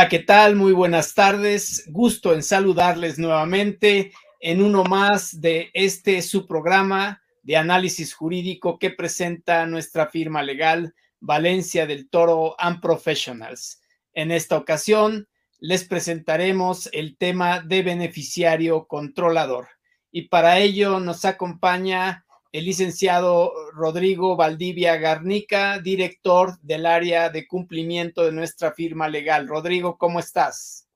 [0.00, 0.56] Hola, ¿qué tal?
[0.56, 1.84] Muy buenas tardes.
[1.88, 8.88] Gusto en saludarles nuevamente en uno más de este su programa de análisis jurídico que
[8.88, 13.82] presenta nuestra firma legal Valencia del Toro and Professionals.
[14.14, 19.68] En esta ocasión les presentaremos el tema de beneficiario controlador
[20.10, 28.24] y para ello nos acompaña el licenciado Rodrigo Valdivia Garnica, director del área de cumplimiento
[28.24, 29.46] de nuestra firma legal.
[29.46, 30.88] Rodrigo, ¿cómo estás?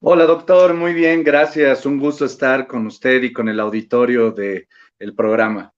[0.00, 0.74] Hola, doctor.
[0.74, 1.84] Muy bien, gracias.
[1.84, 4.66] Un gusto estar con usted y con el auditorio del
[4.98, 5.74] el programa.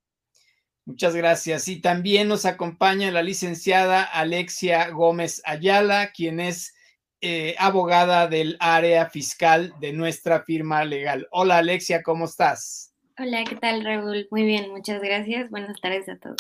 [0.85, 1.69] Muchas gracias.
[1.69, 6.75] Y también nos acompaña la licenciada Alexia Gómez Ayala, quien es
[7.21, 11.29] eh, abogada del área fiscal de nuestra firma legal.
[11.31, 12.92] Hola, Alexia, ¿cómo estás?
[13.19, 14.27] Hola, ¿qué tal, Raúl?
[14.31, 15.51] Muy bien, muchas gracias.
[15.51, 16.39] Buenas tardes a todos.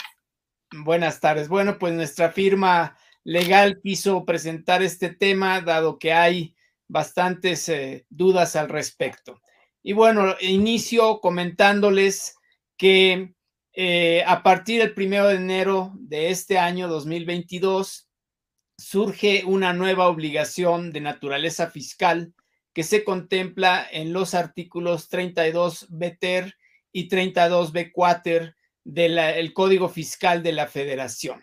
[0.73, 1.49] Buenas tardes.
[1.49, 6.57] Bueno, pues nuestra firma legal quiso presentar este tema, dado que hay
[6.89, 9.43] bastantes eh, dudas al respecto.
[9.83, 12.37] Y bueno, inicio comentándoles
[12.79, 13.35] que
[13.75, 18.09] eh, a partir del primero de enero de este año 2022
[18.79, 22.33] surge una nueva obligación de naturaleza fiscal
[22.73, 26.55] que se contempla en los artículos 32 BTER
[26.93, 28.55] y 32B Quater
[28.85, 31.43] del Código Fiscal de la Federación,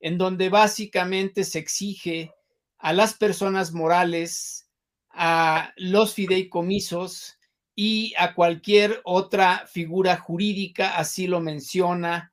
[0.00, 2.32] en donde básicamente se exige
[2.78, 4.68] a las personas morales,
[5.10, 7.38] a los fideicomisos
[7.74, 12.32] y a cualquier otra figura jurídica, así lo menciona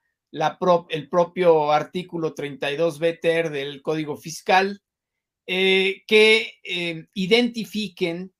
[0.89, 4.81] el propio artículo 32 BTR del Código Fiscal,
[5.47, 8.33] eh, que eh, identifiquen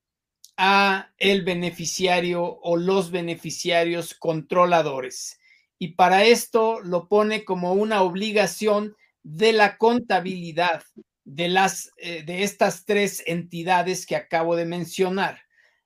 [0.58, 5.40] a el beneficiario o los beneficiarios controladores.
[5.80, 10.84] Y para esto lo pone como una obligación de la contabilidad
[11.24, 15.42] de, las, eh, de estas tres entidades que acabo de mencionar.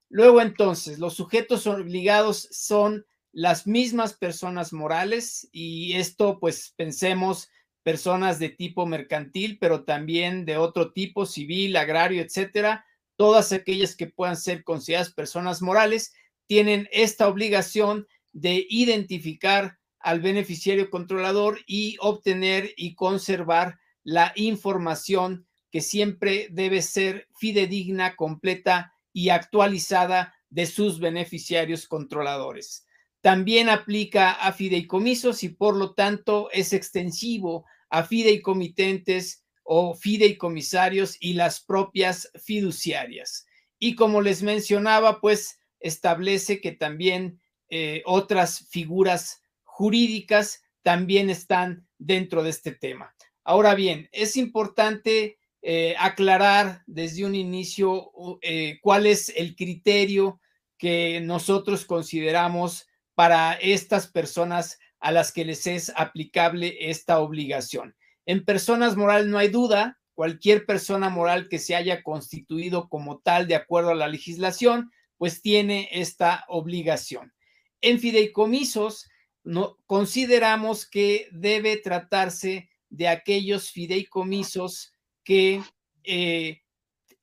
[0.09, 7.49] Luego entonces, los sujetos obligados son las mismas personas morales y esto pues pensemos
[7.83, 14.07] personas de tipo mercantil, pero también de otro tipo, civil, agrario, etcétera, todas aquellas que
[14.07, 16.13] puedan ser consideradas personas morales
[16.47, 25.81] tienen esta obligación de identificar al beneficiario controlador y obtener y conservar la información que
[25.81, 32.85] siempre debe ser fidedigna, completa y actualizada de sus beneficiarios controladores.
[33.21, 41.33] También aplica a fideicomisos y por lo tanto es extensivo a fideicomitentes o fideicomisarios y
[41.33, 43.47] las propias fiduciarias.
[43.79, 52.43] Y como les mencionaba, pues establece que también eh, otras figuras jurídicas también están dentro
[52.43, 53.13] de este tema.
[53.43, 58.11] Ahora bien, es importante eh, aclarar desde un inicio
[58.41, 60.39] eh, cuál es el criterio
[60.77, 67.95] que nosotros consideramos para estas personas a las que les es aplicable esta obligación.
[68.25, 73.47] En personas morales no hay duda, cualquier persona moral que se haya constituido como tal
[73.47, 77.33] de acuerdo a la legislación, pues tiene esta obligación.
[77.81, 79.07] En fideicomisos,
[79.43, 84.93] no, consideramos que debe tratarse de aquellos fideicomisos
[85.23, 85.61] que
[86.03, 86.61] eh,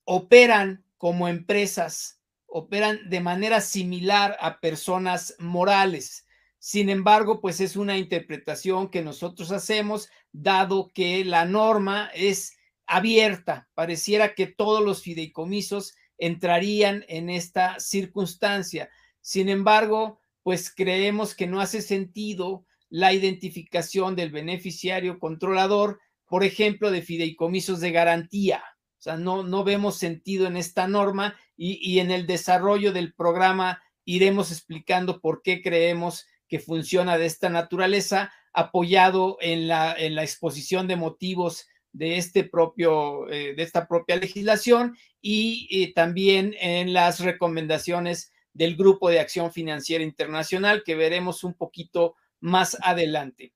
[0.04, 6.26] operan como empresas, operan de manera similar a personas morales.
[6.64, 12.56] Sin embargo, pues es una interpretación que nosotros hacemos, dado que la norma es
[12.86, 13.68] abierta.
[13.74, 18.90] Pareciera que todos los fideicomisos entrarían en esta circunstancia.
[19.20, 25.98] Sin embargo, pues creemos que no hace sentido la identificación del beneficiario controlador,
[26.28, 28.62] por ejemplo, de fideicomisos de garantía.
[29.00, 33.14] O sea, no, no vemos sentido en esta norma y, y en el desarrollo del
[33.14, 40.14] programa iremos explicando por qué creemos que funciona de esta naturaleza, apoyado en la, en
[40.14, 46.92] la exposición de motivos de, este propio, eh, de esta propia legislación y, también en
[46.92, 53.54] las recomendaciones del Grupo de Acción Financiera Internacional que veremos un poquito más adelante.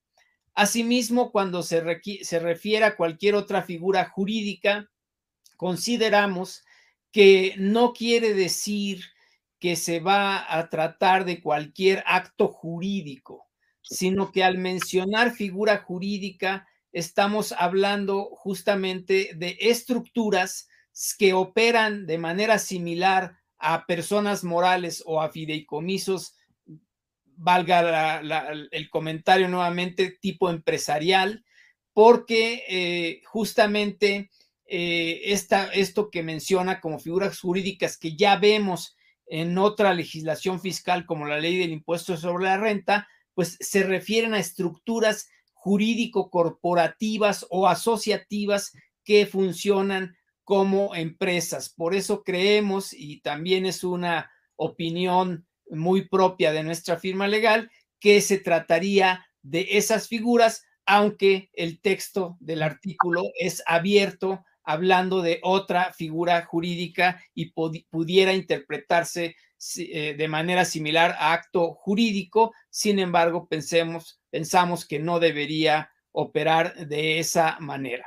[0.54, 4.88] Asimismo, cuando se, se refiere a cualquier otra figura jurídica,
[5.58, 6.64] consideramos
[7.12, 9.02] que no quiere decir
[9.58, 13.46] que se va a tratar de cualquier acto jurídico,
[13.82, 20.68] sino que al mencionar figura jurídica estamos hablando justamente de estructuras
[21.18, 26.34] que operan de manera similar a personas morales o a fideicomisos,
[27.36, 28.20] valga
[28.70, 31.44] el comentario nuevamente, tipo empresarial,
[31.92, 34.30] porque eh, justamente
[34.66, 38.95] eh, esta, esto que menciona como figuras jurídicas que ya vemos
[39.26, 44.34] en otra legislación fiscal como la ley del impuesto sobre la renta, pues se refieren
[44.34, 48.72] a estructuras jurídico-corporativas o asociativas
[49.04, 51.68] que funcionan como empresas.
[51.70, 58.20] Por eso creemos, y también es una opinión muy propia de nuestra firma legal, que
[58.20, 65.92] se trataría de esas figuras, aunque el texto del artículo es abierto hablando de otra
[65.94, 69.36] figura jurídica y pudiera interpretarse
[69.78, 72.52] eh, de manera similar a acto jurídico.
[72.68, 78.06] Sin embargo, pensemos, pensamos que no debería operar de esa manera.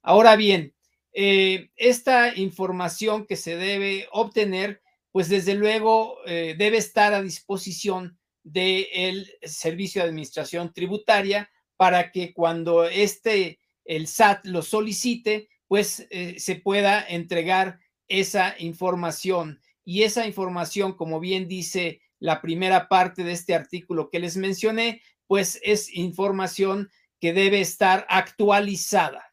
[0.00, 0.74] Ahora bien,
[1.12, 8.16] eh, esta información que se debe obtener, pues desde luego eh, debe estar a disposición
[8.44, 16.34] del Servicio de Administración Tributaria para que cuando este, el SAT lo solicite, pues eh,
[16.40, 17.78] se pueda entregar
[18.08, 19.60] esa información.
[19.84, 25.00] Y esa información, como bien dice la primera parte de este artículo que les mencioné,
[25.28, 26.90] pues es información
[27.20, 29.32] que debe estar actualizada.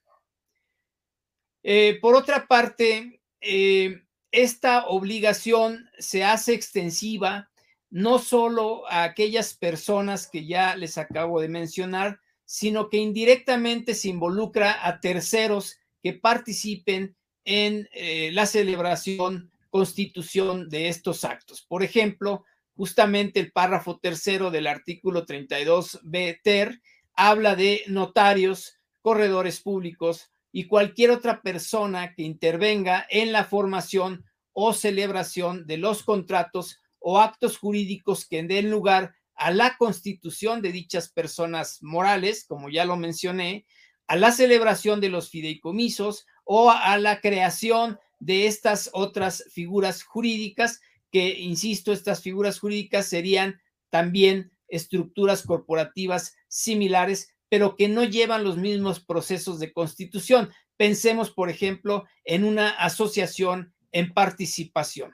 [1.63, 7.49] Eh, por otra parte, eh, esta obligación se hace extensiva
[7.89, 14.09] no solo a aquellas personas que ya les acabo de mencionar, sino que indirectamente se
[14.09, 17.15] involucra a terceros que participen
[17.45, 21.61] en eh, la celebración, constitución de estos actos.
[21.61, 22.44] Por ejemplo,
[22.75, 26.81] justamente el párrafo tercero del artículo 32b ter
[27.13, 34.73] habla de notarios, corredores públicos y cualquier otra persona que intervenga en la formación o
[34.73, 41.09] celebración de los contratos o actos jurídicos que den lugar a la constitución de dichas
[41.09, 43.65] personas morales, como ya lo mencioné,
[44.07, 50.81] a la celebración de los fideicomisos o a la creación de estas otras figuras jurídicas,
[51.12, 58.57] que, insisto, estas figuras jurídicas serían también estructuras corporativas similares, pero que no llevan los
[58.57, 60.51] mismos procesos de constitución.
[60.75, 65.13] Pensemos, por ejemplo, en una asociación en participación.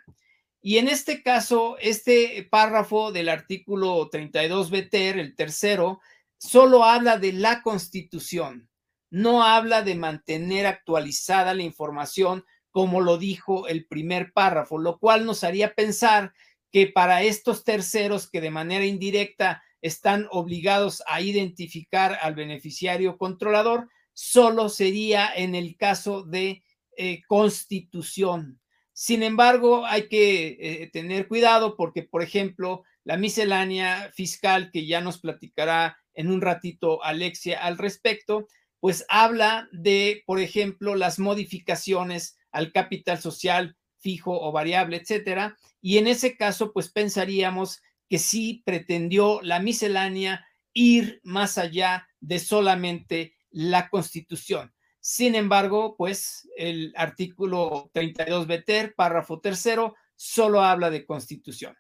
[0.62, 6.00] Y en este caso, este párrafo del artículo 32 BTR, el tercero,
[6.38, 8.70] solo habla de la constitución,
[9.14, 15.24] no habla de mantener actualizada la información como lo dijo el primer párrafo, lo cual
[15.28, 16.34] nos haría pensar
[16.72, 23.88] que para estos terceros que de manera indirecta están obligados a identificar al beneficiario controlador,
[24.14, 26.64] solo sería en el caso de
[26.98, 28.60] eh, constitución.
[28.94, 35.02] Sin embargo, hay que eh, tener cuidado porque, por ejemplo, la miscelánea fiscal, que ya
[35.02, 38.48] nos platicará en un ratito Alexia al respecto,
[38.84, 45.58] pues habla de, por ejemplo, las modificaciones al capital social fijo o variable, etcétera.
[45.80, 52.40] Y en ese caso, pues pensaríamos que sí pretendió la miscelánea ir más allá de
[52.40, 54.74] solamente la constitución.
[55.00, 61.74] Sin embargo, pues el artículo 32 BTER, párrafo tercero, solo habla de constitución.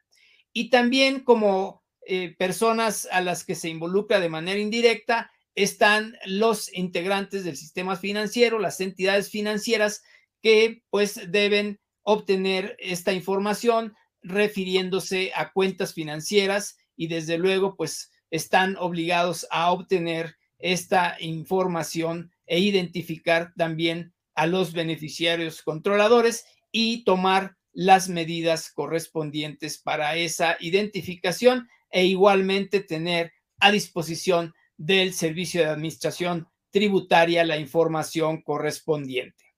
[0.53, 6.73] Y también como eh, personas a las que se involucra de manera indirecta, están los
[6.73, 10.03] integrantes del sistema financiero, las entidades financieras
[10.41, 18.77] que pues deben obtener esta información refiriéndose a cuentas financieras y desde luego pues están
[18.77, 28.09] obligados a obtener esta información e identificar también a los beneficiarios controladores y tomar las
[28.09, 37.43] medidas correspondientes para esa identificación e igualmente tener a disposición del Servicio de Administración Tributaria
[37.45, 39.53] la información correspondiente.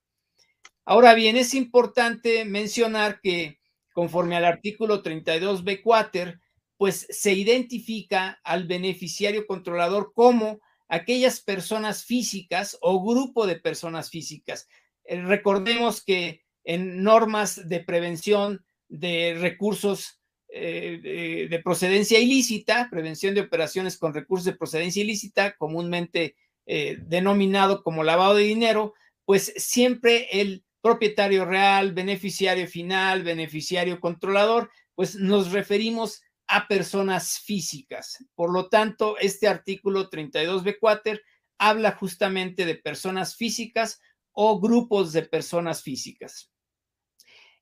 [0.84, 3.60] Ahora bien, es importante mencionar que
[3.94, 6.42] conforme al artículo 32b cuater,
[6.78, 14.68] pues se identifica al beneficiario controlador como aquellas personas físicas o grupo de personas físicas.
[15.06, 23.42] Eh, recordemos que en normas de prevención de recursos eh, de, procedencia ilícita, prevención de
[23.42, 26.36] operaciones con recursos de procedencia ilícita, comúnmente
[26.66, 28.94] eh, denominado como lavado de dinero,
[29.26, 38.24] pues siempre el propietario real, beneficiario final, beneficiario controlador, pues nos referimos a personas físicas.
[38.36, 41.24] Por lo tanto, este artículo 32b cuater
[41.58, 44.00] habla justamente de personas físicas
[44.32, 46.52] o grupos de personas físicas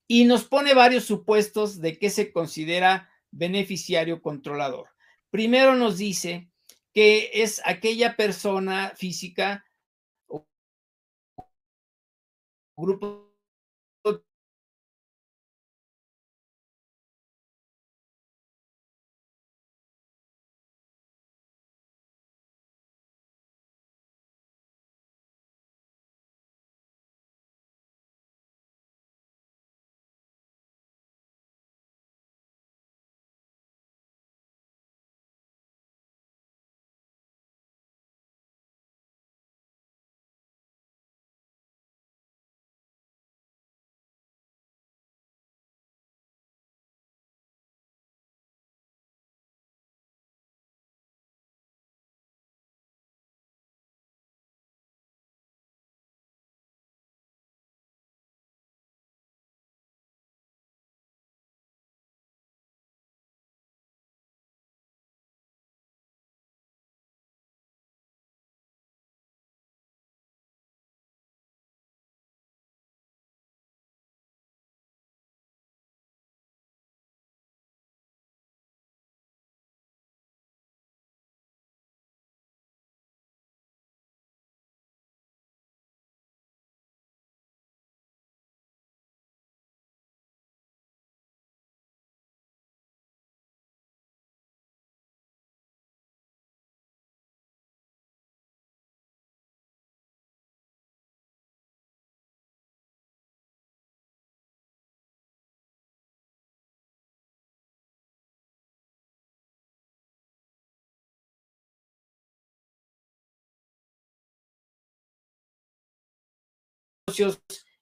[0.08, 4.90] y nos pone varios supuestos de qué se considera beneficiario controlador.
[5.30, 6.50] Primero nos dice
[6.94, 9.66] que es aquella persona física
[12.76, 13.33] grupo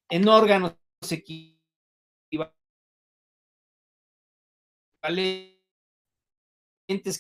[0.09, 0.75] en órganos
[1.09, 1.61] equivalentes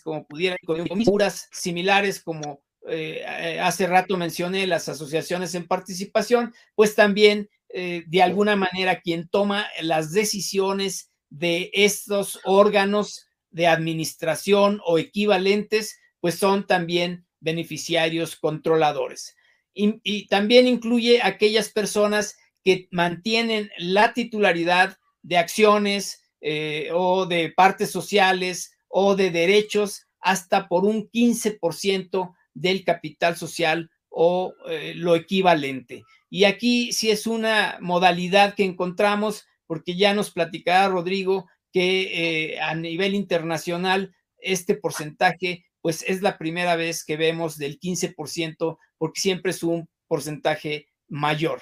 [0.03, 0.57] como pudieran,
[0.97, 8.21] figuras similares como eh, hace rato mencioné las asociaciones en participación, pues también eh, de
[8.21, 16.67] alguna manera quien toma las decisiones de estos órganos de administración o equivalentes, pues son
[16.67, 19.35] también beneficiarios controladores
[19.73, 27.91] y, también incluye aquellas personas que mantienen la titularidad de acciones eh, o de partes
[27.91, 36.03] sociales o de derechos hasta por un 15% del capital social o eh, lo equivalente.
[36.29, 42.59] Y aquí sí es una modalidad que encontramos, porque ya nos platicará Rodrigo que eh,
[42.59, 49.21] a nivel internacional este porcentaje pues es la primera vez que vemos del 15%, porque
[49.21, 51.61] siempre es un porcentaje mayor.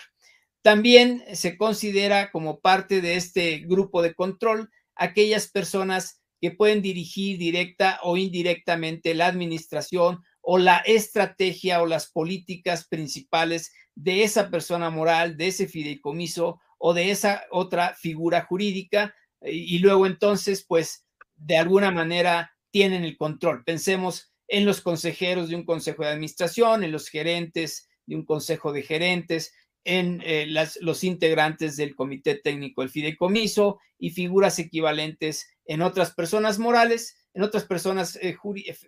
[0.61, 7.37] También se considera como parte de este grupo de control aquellas personas que pueden dirigir
[7.37, 14.89] directa o indirectamente la administración o la estrategia o las políticas principales de esa persona
[14.89, 19.13] moral, de ese fideicomiso o de esa otra figura jurídica.
[19.41, 23.63] Y luego entonces, pues, de alguna manera tienen el control.
[23.63, 28.73] Pensemos en los consejeros de un consejo de administración, en los gerentes de un consejo
[28.73, 29.53] de gerentes,
[29.85, 30.47] en eh,
[30.81, 37.43] los integrantes del comité técnico del fideicomiso y figuras equivalentes en otras personas morales, en
[37.43, 38.35] otras personas eh,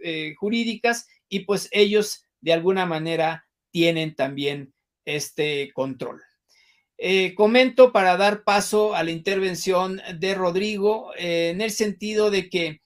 [0.03, 4.73] eh, jurídicas, y pues ellos de alguna manera tienen también
[5.05, 6.21] este control.
[7.35, 12.81] comento para dar paso a la intervención de Rodrigo en el sentido de que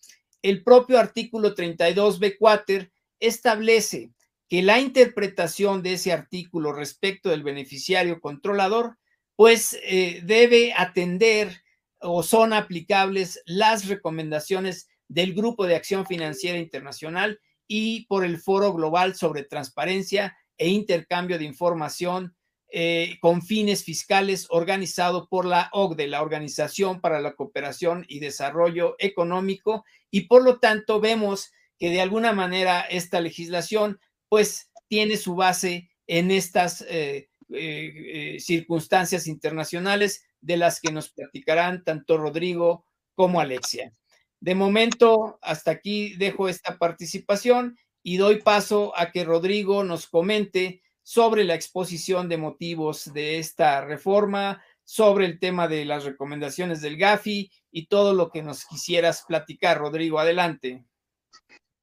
[0.50, 4.12] el propio artículo 32b Quater establece
[4.48, 8.98] que la interpretación de ese artículo respecto del beneficiario controlador,
[9.36, 11.64] pues eh, debe atender
[12.00, 18.72] o son aplicables las recomendaciones del Grupo de Acción Financiera Internacional y por el Foro
[18.72, 22.36] Global sobre Transparencia e Intercambio de Información
[22.77, 28.98] eh, con fines fiscales organizado por la OCDE, la Organización para la Cooperación y Desarrollo
[29.00, 35.36] Económico, y por lo tanto vemos que de alguna manera esta legislación pues tiene su
[35.36, 43.39] base en estas eh, eh, circunstancias internacionales de las que nos platicarán tanto Rodrigo como
[43.39, 43.94] Alexia.
[44.41, 50.82] De momento, hasta aquí dejo esta participación y doy paso a que Rodrigo nos comente
[51.06, 56.98] sobre la exposición de motivos de esta reforma, sobre el tema de las recomendaciones del
[56.98, 59.78] GAFI y todo lo que nos quisieras platicar.
[59.78, 60.84] Rodrigo, adelante.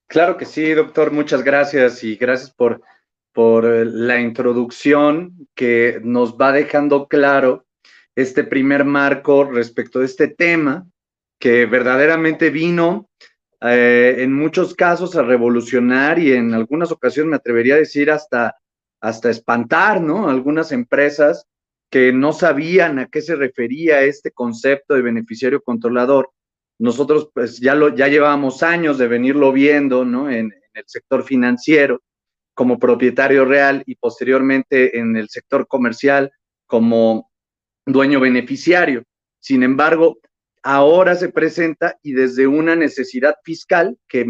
[0.09, 2.83] Claro que sí, doctor, muchas gracias y gracias por,
[3.33, 7.65] por eh, la introducción que nos va dejando claro
[8.17, 10.85] este primer marco respecto de este tema
[11.39, 13.09] que verdaderamente vino
[13.61, 18.57] eh, en muchos casos a revolucionar y en algunas ocasiones me atrevería a decir hasta
[19.03, 20.31] hasta espantar, ¿no?
[20.31, 21.47] Algunas empresas
[21.91, 26.31] que no sabían a qué se refería este concepto de beneficiario controlador.
[26.79, 30.31] Nosotros pues ya, lo, ya llevábamos años de venirlo viendo, ¿no?
[30.31, 32.01] En, el sector financiero
[32.55, 36.33] como propietario real y posteriormente en el sector comercial
[36.67, 37.31] como
[37.85, 39.03] dueño beneficiario.
[39.39, 40.19] Sin embargo,
[40.63, 44.25] ahora se presenta y desde una necesidad fiscal que,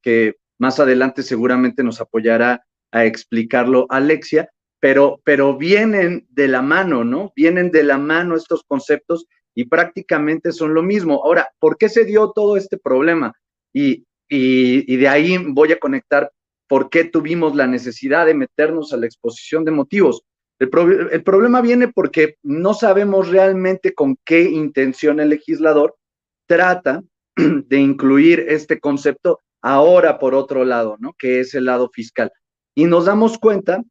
[0.00, 7.04] que más adelante seguramente nos apoyará a explicarlo Alexia, pero, pero vienen de la mano,
[7.04, 7.32] ¿no?
[7.36, 11.22] Vienen de la mano estos conceptos y prácticamente son lo mismo.
[11.22, 13.32] Ahora, ¿por qué se dio todo este problema?
[13.72, 16.30] Y, y, de ahí voy a conectar
[16.68, 20.22] por qué tuvimos la necesidad de meternos a la exposición de motivos.
[20.58, 20.70] El,
[21.10, 25.96] el, problema viene porque no sabemos realmente con qué intención el legislador
[26.46, 27.02] trata
[27.36, 31.14] de incluir este concepto ahora por otro lado, ¿no?
[31.18, 32.30] Que es el lado fiscal.
[32.80, 33.84] Y nos damos cuenta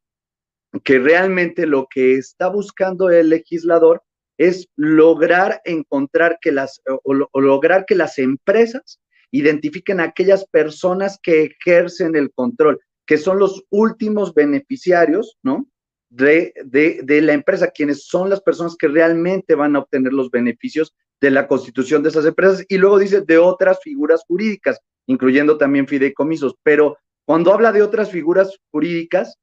[0.83, 4.01] que realmente lo que está buscando el legislador
[4.35, 11.43] es lograr encontrar que las, o, lograr que las empresas identifiquen a aquellas personas que
[11.43, 15.67] ejercen el control, que son los últimos beneficiarios, ¿no?
[16.09, 20.31] De, de, de, la empresa, quienes son las personas que realmente van a obtener los
[20.31, 22.65] beneficios de la constitución de esas empresas.
[22.67, 26.55] Y luego dice de otras figuras jurídicas, incluyendo también fideicomisos.
[26.63, 26.97] Pero
[27.29, 29.37] cuando habla de otras figuras jurídicas,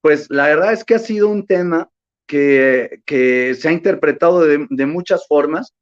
[0.00, 1.90] pues la verdad es que ha sido un tema
[2.24, 5.74] que, que se ha interpretado de, de muchas formas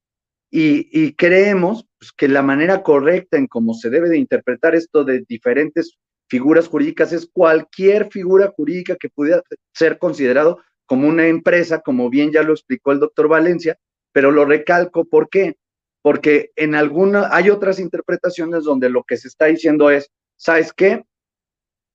[0.50, 5.04] y, y creemos pues, que la manera correcta en cómo se debe de interpretar esto
[5.04, 5.98] de diferentes
[6.30, 9.42] figuras jurídicas es cualquier figura jurídica que pudiera
[9.74, 13.78] ser considerado como una empresa, como bien ya lo explicó el doctor Valencia,
[14.12, 15.58] pero lo recalco, ¿por qué?
[16.00, 21.04] Porque en alguna, hay otras interpretaciones donde lo que se está diciendo es, ¿sabes qué?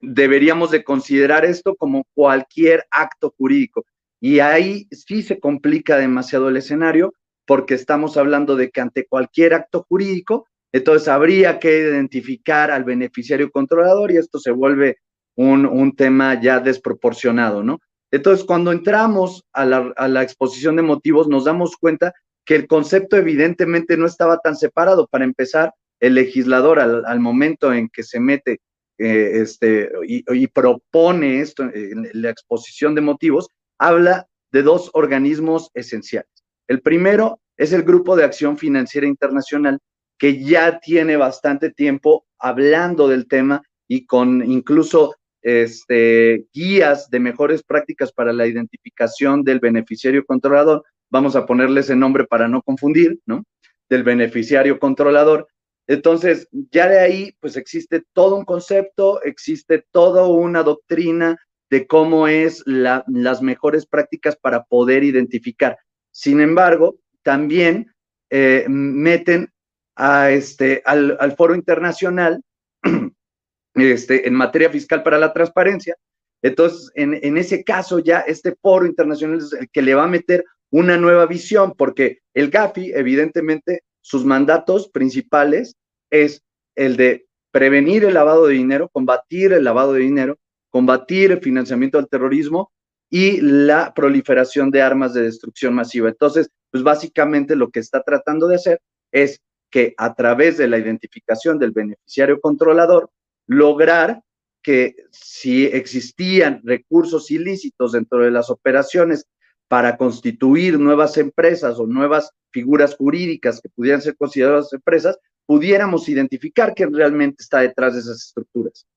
[0.01, 3.85] Deberíamos de considerar esto como cualquier acto jurídico.
[4.19, 7.13] Y ahí sí se complica demasiado el escenario
[7.45, 13.51] porque estamos hablando de que ante cualquier acto jurídico, entonces habría que identificar al beneficiario
[13.51, 14.97] controlador y esto se vuelve
[15.35, 17.79] un, tema ya desproporcionado, ¿no?
[18.11, 22.13] Entonces, cuando entramos a la, exposición de motivos, nos damos cuenta
[22.45, 25.07] que el concepto evidentemente no estaba tan separado.
[25.07, 28.59] Para empezar, el legislador al momento en que se mete
[28.97, 36.31] eh, este, y, propone esto en la exposición de motivos, habla de dos organismos esenciales.
[36.67, 39.79] El primero es el Grupo de Acción Financiera Internacional,
[40.17, 47.63] que ya tiene bastante tiempo hablando del tema y con incluso este, guías de mejores
[47.63, 50.83] prácticas para la identificación del beneficiario controlador.
[51.11, 53.43] Vamos a ponerle ese nombre para no confundir, ¿no?
[53.89, 55.47] Del beneficiario controlador,
[55.87, 61.37] entonces, ya de ahí, pues existe todo un concepto, existe toda una doctrina
[61.69, 65.77] de cómo es las mejores prácticas para poder identificar.
[66.11, 67.93] Sin embargo, también
[68.29, 69.49] eh, meten
[69.95, 72.41] a este, al, foro internacional
[73.75, 75.95] este, en materia fiscal para la transparencia.
[76.41, 80.07] Entonces, en, en ese caso ya este foro internacional es el que le va a
[80.07, 85.77] meter una nueva visión, porque el GAFI, evidentemente, sus mandatos principales
[86.11, 86.43] es
[86.75, 90.37] el de prevenir el lavado de dinero, combatir el lavado de dinero,
[90.69, 92.71] combatir el financiamiento del terrorismo
[93.09, 96.09] y la proliferación de armas de destrucción masiva.
[96.09, 98.79] Entonces, pues básicamente lo que está tratando de hacer
[99.11, 99.41] es
[99.71, 103.09] que a través de la identificación del beneficiario controlador,
[103.47, 104.21] lograr
[104.61, 109.25] que si existían recursos ilícitos dentro de las operaciones
[109.67, 116.73] para constituir nuevas empresas o nuevas figuras jurídicas que pudieran ser consideradas empresas, pudiéramos identificar
[116.73, 118.87] quién realmente está detrás de esas estructuras,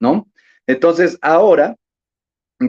[0.00, 0.30] ¿no?
[0.66, 1.76] Entonces, ahora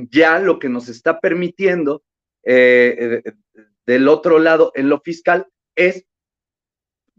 [0.10, 2.04] ya lo que nos está permitiendo
[2.44, 3.34] eh, eh,
[3.86, 6.06] del otro lado en lo fiscal es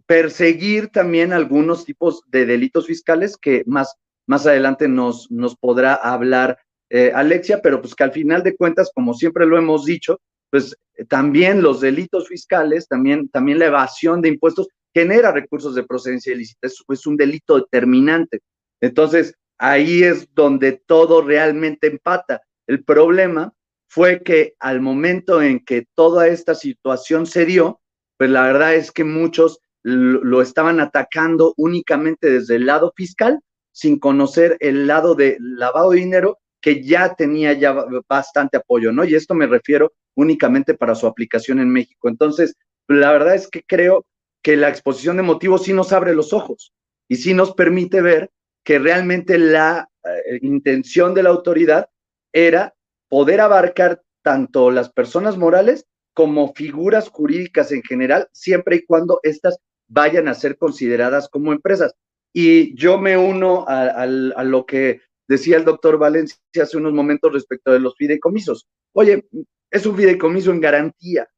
[0.06, 3.94] perseguir también algunos tipos de delitos fiscales que más,
[4.26, 6.58] más adelante nos, nos podrá hablar
[6.92, 10.76] eh, Alexia, pero pues que al final de cuentas, como siempre lo hemos dicho, pues
[10.96, 16.32] eh, también los delitos fiscales, también, también la evasión de impuestos genera recursos de procedencia
[16.32, 18.40] ilícita, es, es un delito determinante.
[18.80, 22.42] Entonces, ahí es donde todo realmente empata.
[22.66, 23.52] El problema
[23.88, 27.80] fue que al momento en que toda esta situación se dio,
[28.16, 33.40] pues la verdad es que muchos lo estaban atacando únicamente desde el lado fiscal,
[33.72, 37.74] sin conocer el lado de lavado de dinero que ya tenía ya
[38.08, 39.04] bastante apoyo, ¿no?
[39.04, 42.08] Y esto me refiero únicamente para su aplicación en México.
[42.08, 42.56] Entonces,
[42.88, 44.06] la verdad es que creo
[44.42, 46.72] que la exposición de motivos sí nos abre los ojos
[47.08, 48.30] y sí nos permite ver
[48.64, 51.88] que realmente la eh, intención de la autoridad
[52.32, 52.74] era
[53.08, 59.58] poder abarcar tanto las personas morales como figuras jurídicas en general, siempre y cuando éstas
[59.88, 61.94] vayan a ser consideradas como empresas.
[62.32, 67.70] Y yo me uno a, lo que decía el doctor Valencia hace unos momentos respecto
[67.70, 68.66] de los fideicomisos.
[68.92, 69.28] Oye,
[69.70, 71.28] es un fideicomiso en garantía.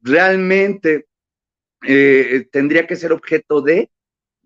[0.00, 1.08] Realmente
[1.84, 3.90] eh, tendría que ser objeto de...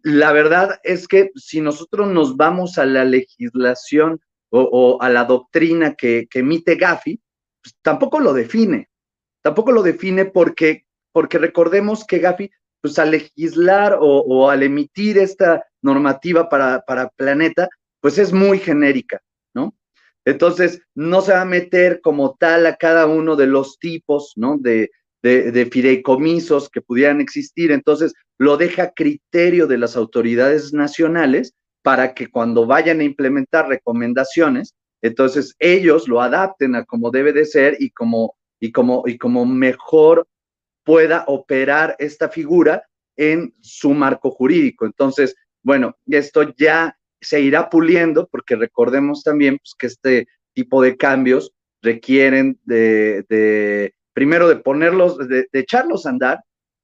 [0.03, 5.95] La verdad es que si nosotros nos vamos a la legislación o, a la doctrina
[5.95, 7.21] que, emite Gafi,
[7.63, 8.89] pues tampoco lo define.
[9.43, 15.65] Tampoco lo define porque, porque recordemos que Gafi pues al legislar o, al emitir esta
[15.83, 17.69] normativa para, para Planeta,
[18.03, 19.23] pues es muy genérica,
[19.55, 19.75] ¿no?
[20.27, 24.59] Entonces, no se va a meter como tal a cada uno de los tipos, ¿no?
[24.59, 24.91] De,
[25.23, 27.71] de, fideicomisos que pudieran existir.
[27.71, 33.69] Entonces, lo deja a criterio de las autoridades nacionales para que cuando vayan a implementar
[33.69, 39.17] recomendaciones, entonces ellos lo adapten a como debe de ser y como, y como, y
[39.17, 40.27] como mejor
[40.85, 42.85] pueda operar esta figura
[43.17, 44.87] en su marco jurídico.
[44.87, 50.97] Entonces, bueno, esto ya se irá puliendo porque recordemos también pues, que este tipo de
[50.97, 56.41] cambios requieren de, primero de ponerlos, de, echarlos a andar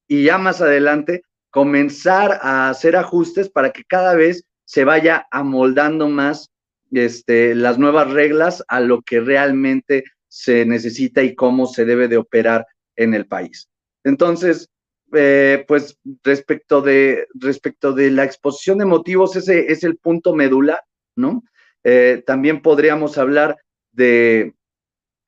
[0.07, 1.21] y ya más adelante
[1.51, 6.49] comenzar a hacer ajustes para que cada vez se vaya amoldando más
[6.91, 12.17] este, las nuevas reglas a lo que realmente se necesita y cómo se debe de
[12.17, 13.69] operar en el país.
[14.03, 14.69] Entonces,
[15.13, 20.81] eh, pues respecto de, respecto de la exposición de motivos, ese es el punto medular,
[21.15, 21.43] ¿no?
[21.83, 23.57] Eh, también podríamos hablar
[23.91, 24.53] de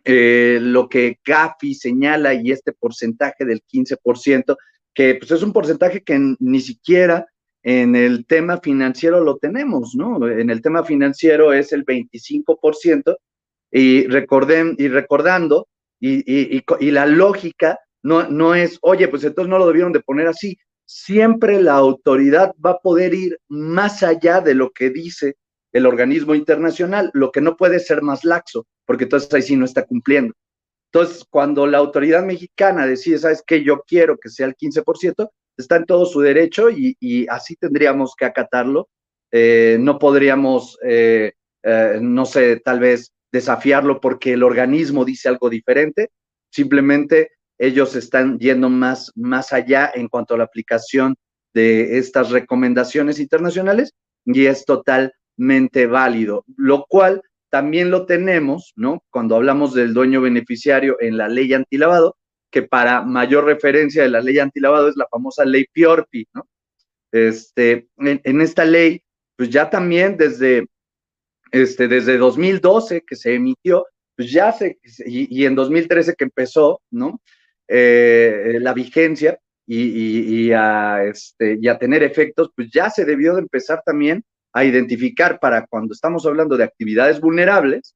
[0.03, 4.57] eh, lo que Gafi señala y este porcentaje del 15%,
[4.93, 7.27] que pues es un porcentaje que ni siquiera
[7.63, 10.27] en el tema financiero lo tenemos, ¿no?
[10.27, 13.17] En el tema financiero es el 25%
[13.71, 15.67] y, recorden, y recordando,
[15.99, 16.23] y,
[16.79, 20.57] y la lógica no, no es, oye, pues entonces no lo debieron de poner así.
[20.85, 25.35] Siempre la autoridad va a poder ir más allá de lo que dice
[25.71, 29.65] el organismo internacional, lo que no puede ser más laxo, porque entonces ahí sí no
[29.65, 30.33] está cumpliendo.
[30.93, 33.63] Entonces, cuando la autoridad mexicana decide, ¿sabes qué?
[33.63, 38.25] Yo quiero que sea el 15%, está en todo su derecho y, así tendríamos que
[38.25, 38.89] acatarlo.
[39.31, 41.33] Eh, no podríamos, eh,
[41.63, 46.09] eh, no sé, tal vez desafiarlo porque el organismo dice algo diferente.
[46.49, 51.15] Simplemente ellos están yendo más, más allá en cuanto a la aplicación
[51.53, 53.93] de estas recomendaciones internacionales
[54.25, 57.21] y es totalmente válido, lo cual
[57.51, 59.03] también lo tenemos, ¿no?
[59.11, 62.17] Cuando hablamos del dueño beneficiario en la ley antilavado,
[62.49, 66.47] que para mayor referencia de la ley antilavado es la famosa ley Piorpi, ¿no?
[67.11, 69.03] Este, en, esta ley,
[69.35, 70.65] pues ya también desde,
[71.51, 76.81] este, desde 2012 que se emitió, pues ya se, y, y en 2013 que empezó,
[76.89, 77.21] ¿no?
[77.73, 83.39] Eh, la vigencia y, a, este, y a tener efectos, pues ya se debió de
[83.39, 87.95] empezar también a identificar para cuando estamos hablando de actividades vulnerables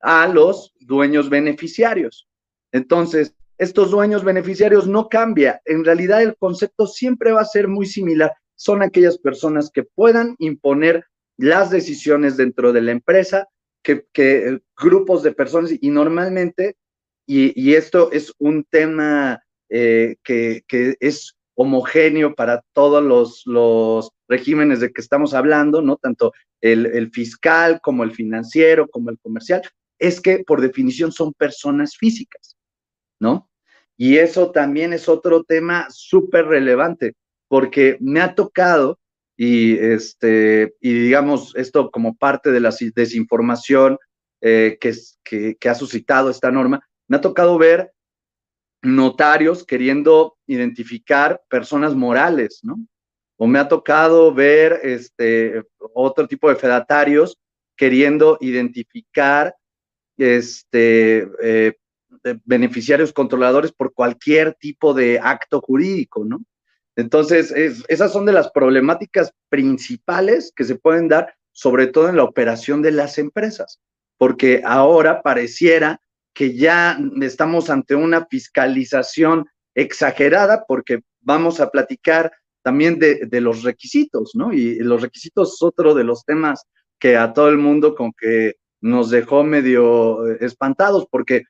[0.00, 2.28] a los dueños beneficiarios.
[2.70, 5.60] Entonces, estos dueños beneficiarios no cambia.
[5.64, 8.32] En realidad el concepto siempre va a ser muy similar.
[8.54, 11.04] Son aquellas personas que puedan imponer
[11.36, 13.48] las decisiones dentro de la empresa,
[13.82, 16.76] que, que grupos de personas y normalmente
[17.30, 20.64] y, esto es un tema eh, que,
[20.98, 25.96] es homogéneo para todos los, regímenes de que estamos hablando, ¿no?
[25.96, 29.62] Tanto el, fiscal como el financiero, como el comercial,
[29.98, 32.56] es que por definición son personas físicas,
[33.20, 33.50] ¿no?
[33.96, 37.14] Y eso también es otro tema súper relevante,
[37.46, 38.98] porque me ha tocado,
[39.36, 43.98] y, este, y digamos, esto como parte de la desinformación
[44.40, 47.92] eh, que, que ha suscitado esta norma, me ha tocado ver
[48.82, 52.78] notarios queriendo identificar personas morales, ¿no?
[53.36, 57.38] O me ha tocado ver este, otro tipo de fedatarios
[57.76, 59.54] queriendo identificar
[60.16, 61.74] este, eh,
[62.44, 66.42] beneficiarios controladores por cualquier tipo de acto jurídico, ¿no?
[66.96, 67.52] Entonces,
[67.86, 72.82] esas son de las problemáticas principales que se pueden dar, sobre todo en la operación
[72.82, 73.78] de las empresas,
[74.16, 76.00] porque ahora pareciera
[76.38, 82.30] que ya estamos ante una fiscalización exagerada porque vamos a platicar
[82.62, 84.52] también de, los requisitos, ¿no?
[84.52, 86.62] Y los requisitos es otro de los temas
[87.00, 91.42] que a todo el mundo con que nos dejó medio eh, espantados porque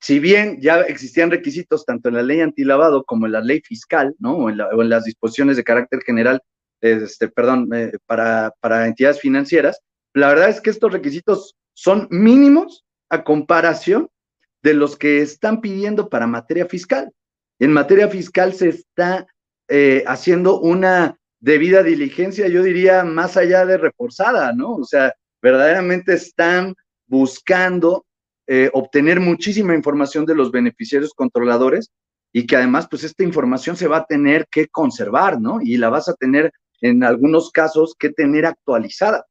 [0.00, 4.14] si bien ya existían requisitos tanto en la ley antilavado como en la ley fiscal,
[4.20, 4.36] ¿no?
[4.36, 6.40] O en, las disposiciones de carácter general,
[6.80, 9.80] este, perdón, eh, para, para entidades financieras,
[10.14, 14.08] la verdad es que estos requisitos son mínimos a comparación
[14.62, 17.12] de los que están pidiendo para materia fiscal.
[17.58, 19.26] En materia fiscal se está
[19.68, 24.74] eh, haciendo una debida diligencia, yo diría, más allá de reforzada, ¿no?
[24.74, 26.74] O sea, verdaderamente están
[27.06, 28.04] buscando
[28.46, 31.90] eh, obtener muchísima información de los beneficiarios controladores
[32.32, 35.60] y que además, pues esta información se va a tener que conservar, ¿no?
[35.62, 39.24] Y la vas a tener en algunos casos que tener actualizada.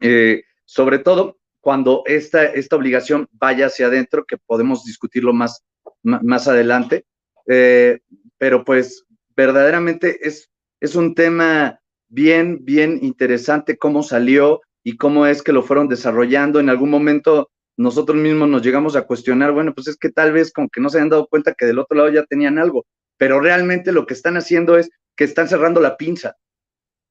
[0.00, 1.37] Eh, sobre todo
[1.68, 5.66] cuando esta, esta obligación vaya hacia adentro, que podemos discutirlo más,
[6.02, 7.04] más adelante.
[7.46, 7.98] Eh,
[8.38, 9.04] pero pues
[9.36, 10.48] verdaderamente es,
[10.80, 11.78] es un tema
[12.08, 16.58] bien, bien interesante cómo salió y cómo es que lo fueron desarrollando.
[16.58, 20.50] En algún momento nosotros mismos nos llegamos a cuestionar, bueno, pues es que tal vez
[20.50, 22.86] como que no se hayan dado cuenta que del otro lado ya tenían algo,
[23.18, 26.34] pero realmente lo que están haciendo es que están cerrando la pinza.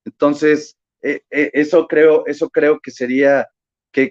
[0.03, 3.47] Entonces, eh, eh, eso, creo, eso creo que sería,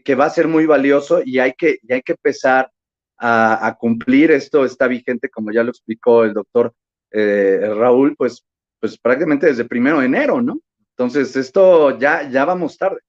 [0.02, 2.70] que, va a ser muy valioso y hay que, hay que empezar
[3.16, 4.30] a, a, cumplir.
[4.30, 6.74] Esto está vigente, como ya lo explicó el doctor
[7.12, 8.44] eh, Raúl, pues,
[8.80, 10.60] pues prácticamente desde primero de enero, ¿no?
[10.90, 13.00] Entonces, esto ya, ya vamos tarde.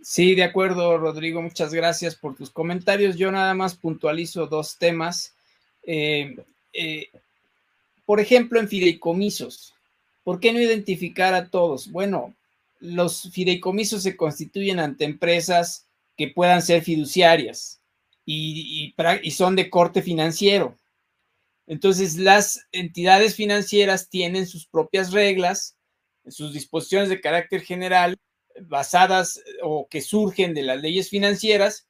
[0.00, 1.42] Sí, de acuerdo, Rodrigo.
[1.42, 3.16] Muchas gracias por tus comentarios.
[3.16, 5.34] Yo nada más puntualizo dos temas.
[5.82, 6.36] Eh,
[6.72, 7.08] eh,
[8.04, 9.74] por ejemplo, en fideicomisos.
[10.22, 11.90] ¿Por qué no identificar a todos?
[11.90, 12.34] Bueno,
[12.86, 17.82] los fideicomisos se constituyen ante empresas que puedan ser fiduciarias
[18.24, 18.94] y,
[19.30, 20.78] son de corte financiero.
[21.66, 25.76] Entonces, las entidades financieras tienen sus propias reglas,
[26.28, 28.16] sus disposiciones de carácter general
[28.62, 31.88] basadas o que surgen de las leyes financieras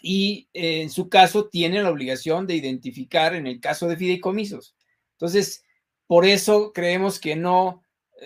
[0.00, 4.74] y eh, en su caso tienen la obligación de identificar en el caso de fideicomisos.
[5.12, 5.64] Entonces,
[6.06, 7.82] por eso creemos que no,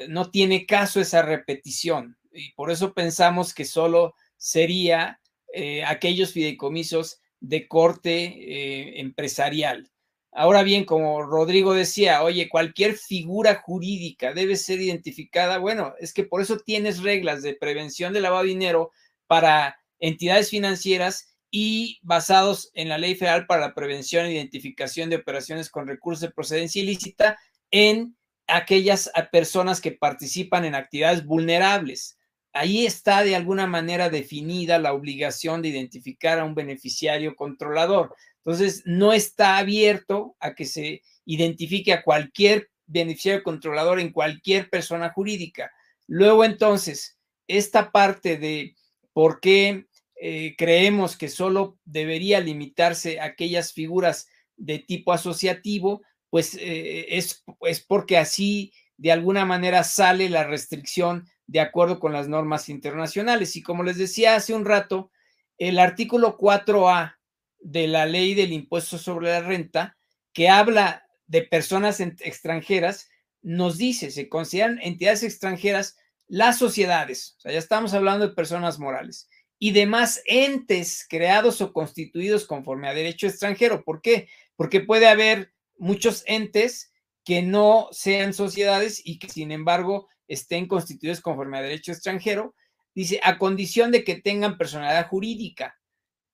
[0.08, 5.20] no tiene caso esa repetición y por eso pensamos que solo sería
[5.52, 9.90] eh, aquellos fideicomisos de corte eh, empresarial.
[10.32, 15.58] Ahora bien, como Rodrigo decía, oye, cualquier figura jurídica debe ser identificada.
[15.58, 18.90] Bueno, es que por eso tienes reglas de prevención de lavado de dinero
[19.28, 25.16] para entidades financieras y basados en la Ley Federal para la Prevención e Identificación de
[25.16, 27.38] Operaciones con Recursos de Procedencia Ilícita
[27.70, 32.18] en aquellas personas que participan en actividades vulnerables.
[32.52, 38.14] Ahí está de alguna manera definida la obligación de identificar a un beneficiario controlador.
[38.38, 45.10] Entonces, no está abierto a que se identifique a cualquier beneficiario controlador en cualquier persona
[45.10, 45.72] jurídica.
[46.06, 48.76] Luego, entonces, esta parte de
[49.12, 56.02] por qué eh, creemos que solo debería limitarse a aquellas figuras de tipo asociativo,
[56.34, 62.12] pues eh, es, es porque así de alguna manera sale la restricción de acuerdo con
[62.12, 63.54] las normas internacionales.
[63.54, 65.12] Y como les decía hace un rato,
[65.58, 67.18] el artículo 4A
[67.60, 69.96] de la ley del impuesto sobre la renta,
[70.32, 73.08] que habla de personas extranjeras,
[73.40, 78.80] nos dice, se consideran entidades extranjeras las sociedades, o sea, ya estamos hablando de personas
[78.80, 79.28] morales,
[79.60, 83.84] y demás entes creados o constituidos conforme a derecho extranjero.
[83.84, 84.28] ¿Por qué?
[84.56, 86.92] Porque puede haber muchos entes
[87.24, 92.54] que no sean sociedades y que sin embargo estén constituidos conforme a derecho extranjero,
[92.94, 95.78] dice, a condición de que tengan personalidad jurídica.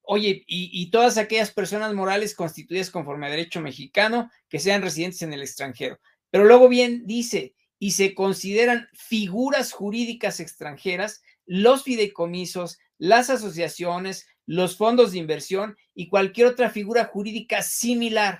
[0.03, 5.31] Oye, y, todas aquellas personas morales constituidas conforme a derecho mexicano que sean residentes en
[5.31, 5.99] el extranjero.
[6.29, 14.75] Pero luego bien dice, y se consideran figuras jurídicas extranjeras los fideicomisos, las asociaciones, los
[14.75, 18.39] fondos de inversión y cualquier otra figura jurídica similar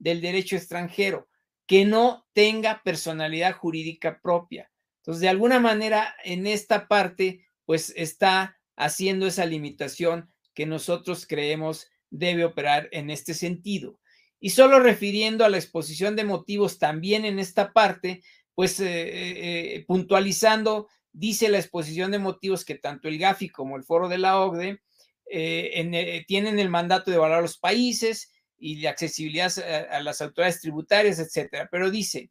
[0.00, 1.28] del derecho extranjero
[1.66, 4.72] que no tenga personalidad jurídica propia.
[4.96, 11.86] Entonces, de alguna manera, en esta parte, pues está haciendo esa limitación que nosotros creemos
[12.10, 14.00] debe operar en este sentido.
[14.40, 18.22] Y solo refiriendo a la exposición de motivos también en esta parte,
[18.56, 23.76] pues eh, eh, eh puntualizando, dice la exposición de motivos que tanto el GAFI como
[23.76, 24.80] el foro de la OCDE
[25.26, 29.52] en, tienen el mandato de evaluar los países y de accesibilidad
[29.90, 31.68] a, las autoridades tributarias, etcétera.
[31.70, 32.30] Pero dice,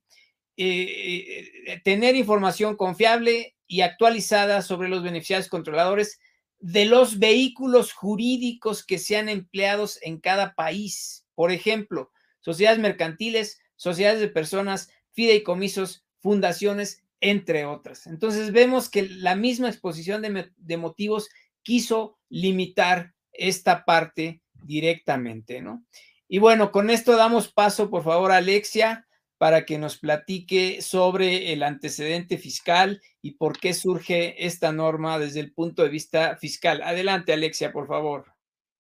[0.55, 6.19] eh, eh, tener información confiable y actualizada sobre los beneficiarios controladores
[6.59, 11.25] de los vehículos jurídicos que sean empleados en cada país.
[11.33, 12.11] Por ejemplo,
[12.41, 18.07] sociedades mercantiles, sociedades de personas, fideicomisos, fundaciones, entre otras.
[18.07, 21.29] Entonces vemos que la misma exposición de, de motivos
[21.63, 25.85] quiso limitar esta parte directamente, ¿no?
[26.31, 29.07] Y bueno, con esto damos paso, por favor, a Alexia,
[29.39, 35.39] para que nos platique sobre el antecedente fiscal y por qué surge esta norma desde
[35.39, 36.83] el punto de vista fiscal.
[36.83, 38.35] Adelante, Alexia, por favor.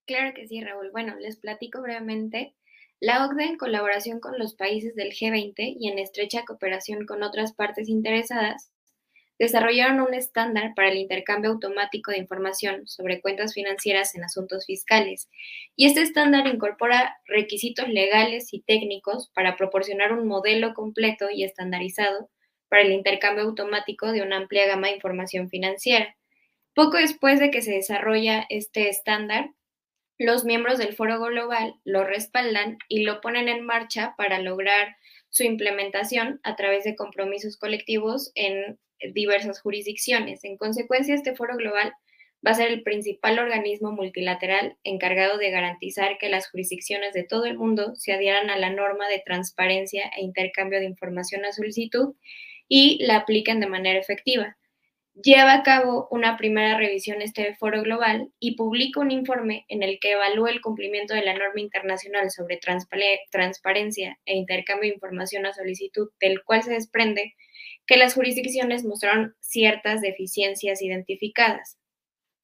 [0.05, 0.91] Claro que sí, Raúl.
[0.91, 2.55] Bueno, les platico brevemente.
[2.99, 7.53] La OCDE, en colaboración con los países del G20 y en estrecha cooperación con otras
[7.53, 8.71] partes interesadas,
[9.39, 15.29] desarrollaron un estándar para el intercambio automático de información sobre cuentas financieras en asuntos fiscales.
[15.77, 22.29] Y este estándar incorpora requisitos legales y técnicos para proporcionar un modelo completo y estandarizado
[22.67, 26.15] para el intercambio automático de una amplia gama de información financiera.
[26.75, 29.49] Poco después de que se desarrolla este estándar,
[30.17, 34.97] los miembros del foro global lo respaldan y lo ponen en marcha para lograr
[35.29, 38.77] su implementación a través de compromisos colectivos en
[39.13, 40.43] diversas jurisdicciones.
[40.43, 41.93] En consecuencia, este foro global
[42.45, 47.45] va a ser el principal organismo multilateral encargado de garantizar que las jurisdicciones de todo
[47.45, 52.15] el mundo se adhieran a la norma de transparencia e intercambio de información a solicitud
[52.67, 54.57] y la apliquen de manera efectiva
[55.23, 59.99] lleva a cabo una primera revisión este foro global y publica un informe en el
[59.99, 62.59] que evalúa el cumplimiento de la norma internacional sobre
[63.31, 67.35] transparencia e intercambio de información a solicitud, del cual se desprende
[67.89, 71.79] que las jurisdicciones mostraron ciertas deficiencias identificadas.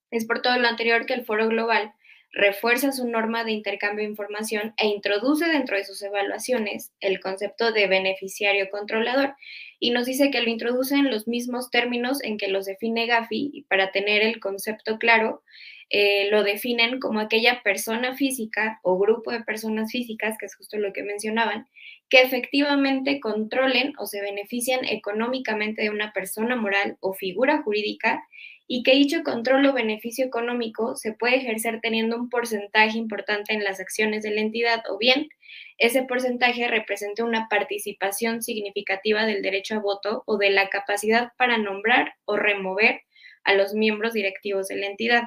[0.10, 1.94] Es por todo lo anterior que el foro global
[2.36, 7.72] refuerza su norma de intercambio de información e introduce dentro de sus evaluaciones el concepto
[7.72, 9.36] de beneficiario controlador
[9.80, 13.52] y nos dice que lo introduce en los mismos términos en que los define Gafi
[13.54, 15.44] y para tener el concepto claro,
[15.90, 20.78] eh, lo definen como aquella persona física o grupo de personas físicas, que es justo
[20.78, 21.68] lo que mencionaban,
[22.10, 28.28] que efectivamente controlen o se benefician económicamente de una persona moral o figura jurídica
[28.68, 33.64] y que dicho control o beneficio económico se puede ejercer teniendo un porcentaje importante en
[33.64, 35.30] las acciones de la entidad o bien
[35.78, 41.58] ese porcentaje representa una participación significativa del derecho a voto o de la capacidad para
[41.58, 43.02] nombrar o remover
[43.44, 45.24] a los miembros directivos de la entidad.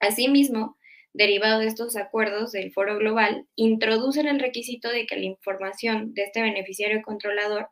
[0.00, 0.76] Asimismo,
[1.12, 6.24] derivado de estos acuerdos del Foro Global, introducen el requisito de que la información de
[6.24, 7.68] este beneficiario controlador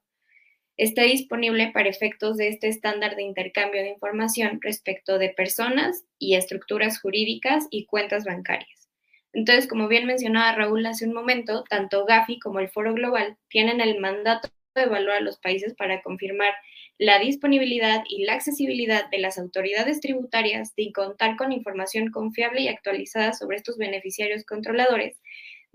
[0.79, 6.37] esté disponible para efectos de este estándar de intercambio de información respecto de personas y
[6.37, 8.89] estructuras jurídicas y cuentas bancarias.
[9.33, 13.81] Entonces, como bien mencionaba Raúl hace un momento, tanto Gafi como el Foro Global tienen
[13.81, 16.55] el mandato de evaluar a los países para confirmar
[16.97, 22.69] la disponibilidad y la accesibilidad de las autoridades tributarias de contar con información confiable y
[22.69, 25.21] actualizada sobre estos beneficiarios controladores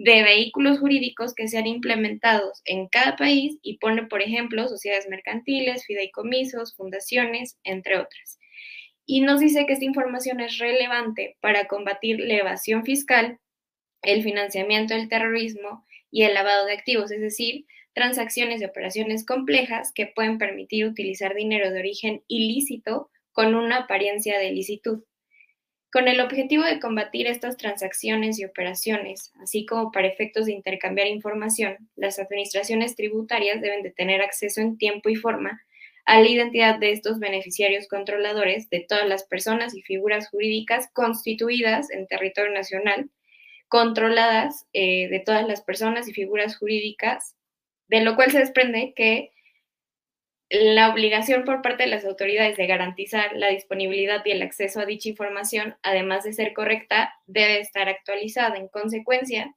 [0.04, 5.86] de vehículos jurídicos que sean implementados en cada país y pone, por ejemplo, sociedades mercantiles,
[5.86, 8.38] fideicomisos, fundaciones, entre otras.
[9.06, 13.39] Y nos dice que esta información es relevante para combatir la evasión fiscal,
[14.02, 19.94] el financiamiento del terrorismo y el lavado de activos, es decir, transacciones y operaciones complejas
[19.96, 25.06] que pueden permitir utilizar dinero de origen ilícito con una apariencia de licitud
[25.93, 31.08] con el objetivo de combatir estas transacciones y operaciones, así como para efectos de intercambiar
[31.08, 35.62] información, las administraciones tributarias deben de tener acceso en tiempo y forma
[36.06, 41.91] a la identidad de estos beneficiarios controladores de todas las personas y figuras jurídicas constituidas
[41.91, 43.12] en territorio nacional,
[43.67, 47.36] controladas eh, de todas las personas y figuras jurídicas,
[47.88, 49.29] de lo cual se desprende que
[50.49, 54.86] la obligación por parte de las autoridades de garantizar la disponibilidad y el acceso a
[54.86, 59.56] dicha información, además de ser correcta, debe estar actualizada en consecuencia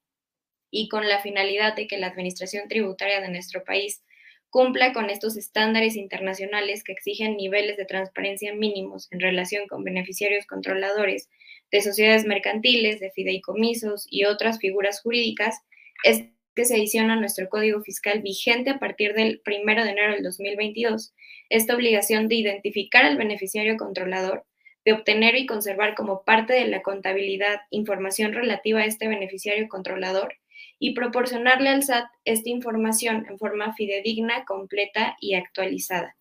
[0.70, 4.02] y con la finalidad de que la administración tributaria de nuestro país
[4.48, 10.46] cumpla con estos estándares internacionales que exigen niveles de transparencia mínimos en relación con beneficiarios
[10.46, 11.28] controladores
[11.70, 15.60] de sociedades mercantiles, de fideicomisos y otras figuras jurídicas,
[16.04, 16.26] es
[16.56, 20.22] que se adiciona a nuestro Código Fiscal vigente a partir del 1 de enero del
[20.24, 21.14] 2022,
[21.50, 24.44] esta obligación de identificar al beneficiario controlador,
[24.84, 30.34] de obtener y conservar como parte de la contabilidad información relativa a este beneficiario controlador
[30.78, 36.16] y proporcionarle al SAT esta información en forma fidedigna, completa y actualizada.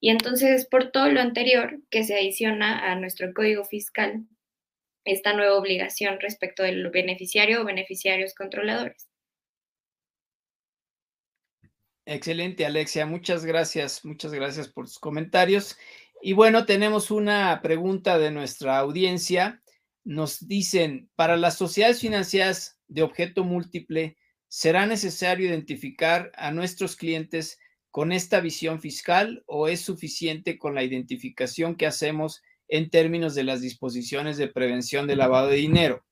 [0.00, 4.24] Y entonces, por todo lo anterior que se adiciona a nuestro Código Fiscal,
[5.04, 9.08] esta nueva obligación respecto del beneficiario o beneficiarios controladores.
[12.10, 13.04] Excelente, Alexia.
[13.04, 15.76] Muchas gracias, muchas gracias por tus comentarios.
[16.22, 19.62] Y bueno, tenemos una pregunta de nuestra audiencia.
[20.04, 24.16] Nos dicen, para las sociedades financieras de objeto múltiple,
[24.48, 27.58] ¿será necesario identificar a nuestros clientes
[27.90, 33.44] con esta visión fiscal o es suficiente con la identificación que hacemos en términos de
[33.44, 36.06] las disposiciones de prevención de lavado de dinero?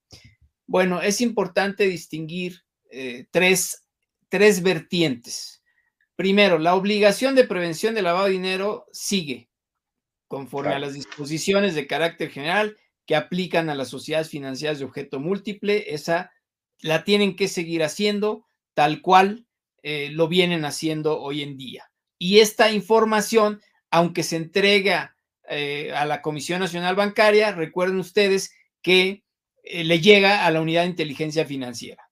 [0.66, 3.86] Bueno, es importante distinguir eh, tres,
[4.28, 5.62] tres vertientes.
[6.16, 9.50] Primero, la obligación de prevención de lavado de dinero sigue
[10.28, 15.20] conforme a las disposiciones de carácter general que aplican a las sociedades financieras de objeto
[15.20, 16.32] múltiple, esa
[16.80, 18.44] la tienen que seguir haciendo
[18.74, 19.46] tal cual
[19.82, 21.90] eh, lo vienen haciendo hoy en día.
[22.18, 23.60] Y esta información,
[23.90, 25.16] aunque se entrega
[25.48, 28.52] eh, a la Comisión Nacional Bancaria, recuerden ustedes
[28.82, 29.24] que
[29.62, 32.10] eh, le llega a la Unidad de Inteligencia Financiera.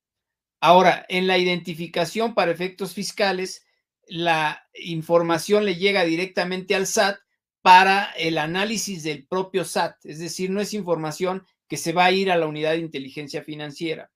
[0.61, 3.64] Ahora, en la identificación para efectos fiscales,
[4.09, 7.19] la información le llega directamente al SAT
[7.63, 12.13] para el análisis del propio SAT, es decir, no es información que se va a
[12.13, 14.11] ir a la unidad de inteligencia financiera.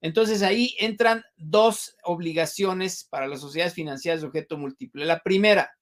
[0.00, 5.04] Entonces ahí entran dos obligaciones para las sociedades financieras de objeto múltiple.
[5.04, 5.76] La primera,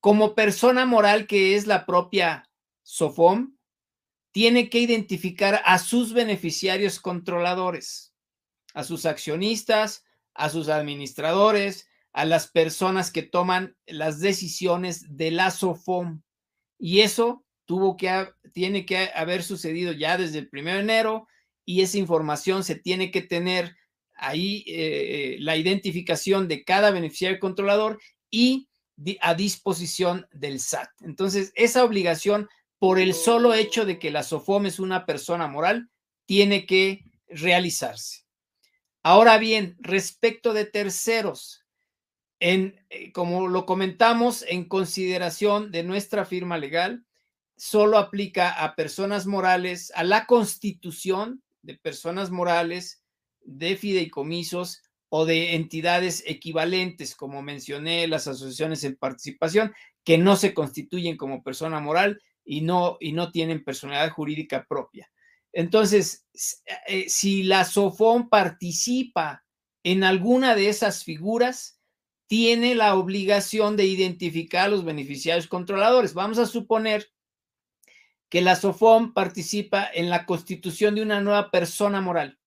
[0.00, 2.48] como persona moral que es la propia
[2.82, 3.56] SOFOM,
[4.30, 8.14] tiene que identificar a sus beneficiarios controladores,
[8.74, 15.50] a sus accionistas, a sus administradores, a las personas que toman las decisiones de la
[15.50, 16.22] SOFOM.
[16.78, 21.28] Y eso tuvo que, tiene que haber sucedido ya desde el 1 de enero
[21.64, 23.76] y esa información se tiene que tener
[24.16, 28.00] ahí eh, la identificación de cada beneficiario controlador
[28.30, 28.68] y
[29.20, 30.88] a disposición del SAT.
[31.02, 32.48] Entonces, esa obligación,
[32.78, 35.88] por el solo hecho de que la SOFOM es una persona moral,
[36.26, 38.24] tiene que realizarse.
[39.02, 41.64] Ahora bien, respecto de terceros,
[42.40, 47.04] en, eh, como lo comentamos, en consideración de nuestra firma legal,
[47.56, 53.02] solo aplica a personas morales, a la constitución de personas morales,
[53.42, 59.74] de fideicomisos o de entidades equivalentes, como mencioné, las asociaciones en participación,
[60.04, 65.10] que no se constituyen como persona moral y no, y no tienen personalidad jurídica propia.
[65.52, 66.26] Entonces,
[66.86, 69.44] eh, si la SOFON participa
[69.82, 71.77] en alguna de esas figuras,
[72.28, 76.14] tiene la obligación de identificar a los beneficiarios controladores.
[76.14, 77.10] Vamos a suponer
[78.28, 82.38] que la SOFOM participa en la constitución de una nueva persona moral.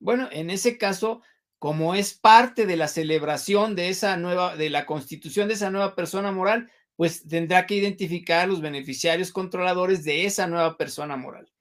[0.00, 1.22] Bueno, en ese caso,
[1.60, 5.94] como es parte de la celebración de esa nueva, de la constitución de esa nueva
[5.94, 11.52] persona moral, pues tendrá que identificar a los beneficiarios controladores de esa nueva persona moral.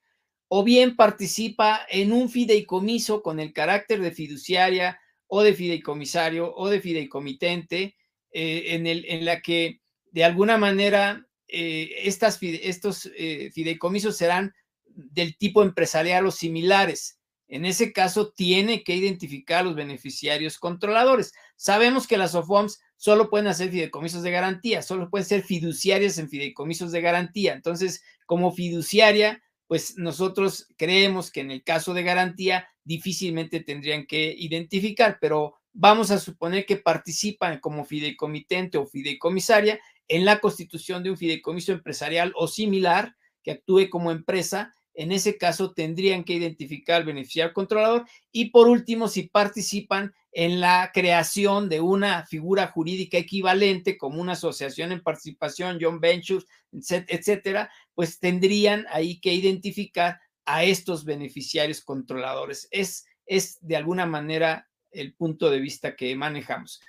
[0.47, 4.99] O bien participa en un fideicomiso con el carácter de fiduciaria
[5.29, 7.95] o de fideicomisario o de fideicomitente,
[8.31, 9.79] eh, en, el, en la que
[10.11, 14.53] de alguna manera eh, estas, estos eh, fideicomisos serán
[14.85, 17.19] del tipo empresarial o similares.
[17.47, 21.33] En ese caso, tiene que identificar a los beneficiarios controladores.
[21.55, 26.29] Sabemos que las OFOMs solo pueden hacer fideicomisos de garantía, solo pueden ser fiduciarias en
[26.29, 27.53] fideicomisos de garantía.
[27.53, 34.35] Entonces, como fiduciaria, pues nosotros creemos que en el caso de garantía difícilmente tendrían que
[34.35, 41.11] identificar, pero vamos a suponer que participan como fideicomitente o fideicomisaria en la constitución de
[41.11, 44.73] un fideicomiso empresarial o similar que actúe como empresa.
[44.95, 50.59] En ese caso tendrían que identificar al beneficiario controlador y por último, si participan en
[50.59, 57.69] la creación de una figura jurídica equivalente como una asociación en participación, John Ventures, etcétera,
[57.93, 62.67] pues tendrían ahí que identificar a estos beneficiarios controladores.
[62.71, 66.81] Es, es de alguna manera el punto de vista que manejamos.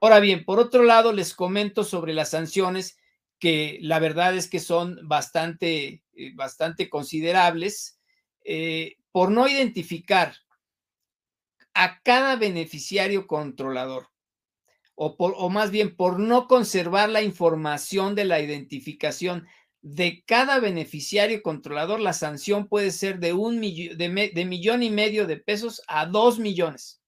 [0.00, 2.98] Ahora bien, por otro lado, les comento sobre las sanciones
[3.38, 7.98] que la verdad es que son bastante, eh, bastante considerables
[8.44, 10.34] eh, por no identificar
[11.74, 14.08] a cada beneficiario controlador,
[14.94, 19.46] o, o más bien por no conservar la información de la identificación
[19.88, 25.80] de cada beneficiario controlador, la sanción puede ser de un millón, y medio de pesos
[25.86, 27.00] a dos millones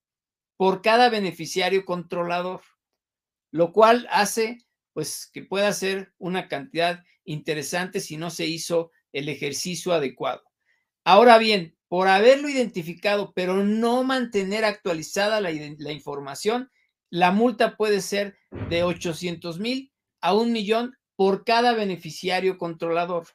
[0.56, 2.60] por cada beneficiario controlador,
[3.50, 4.58] lo cual hace
[4.92, 10.44] pues que pueda ser una cantidad interesante si no se hizo el ejercicio adecuado.
[11.02, 16.70] Ahora bien, por haberlo identificado, pero no mantener actualizada la, información,
[17.10, 18.38] la multa puede ser
[18.70, 23.26] de 800 mil a un millón por cada beneficiario controlador.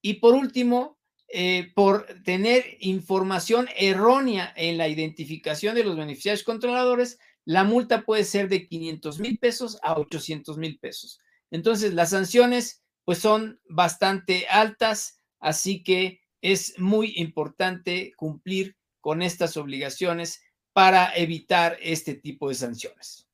[0.00, 7.18] Y por último, eh, por tener información errónea en la identificación de los beneficiarios controladores,
[7.44, 11.20] la multa puede ser de 500 mil pesos a 800 mil pesos.
[11.50, 19.58] Entonces, las sanciones pues son bastante altas, así que es muy importante cumplir con estas
[19.58, 20.40] obligaciones
[20.72, 23.29] para evitar este tipo de sanciones.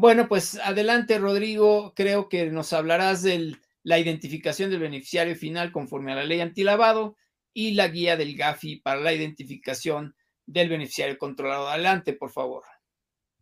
[0.00, 1.92] Bueno, pues adelante, Rodrigo.
[1.96, 7.16] Creo que nos hablarás de la identificación del beneficiario final conforme a la ley antilavado
[7.52, 10.14] y la guía del GAFI para la identificación
[10.46, 11.66] del beneficiario controlado.
[11.66, 12.62] Adelante, por favor.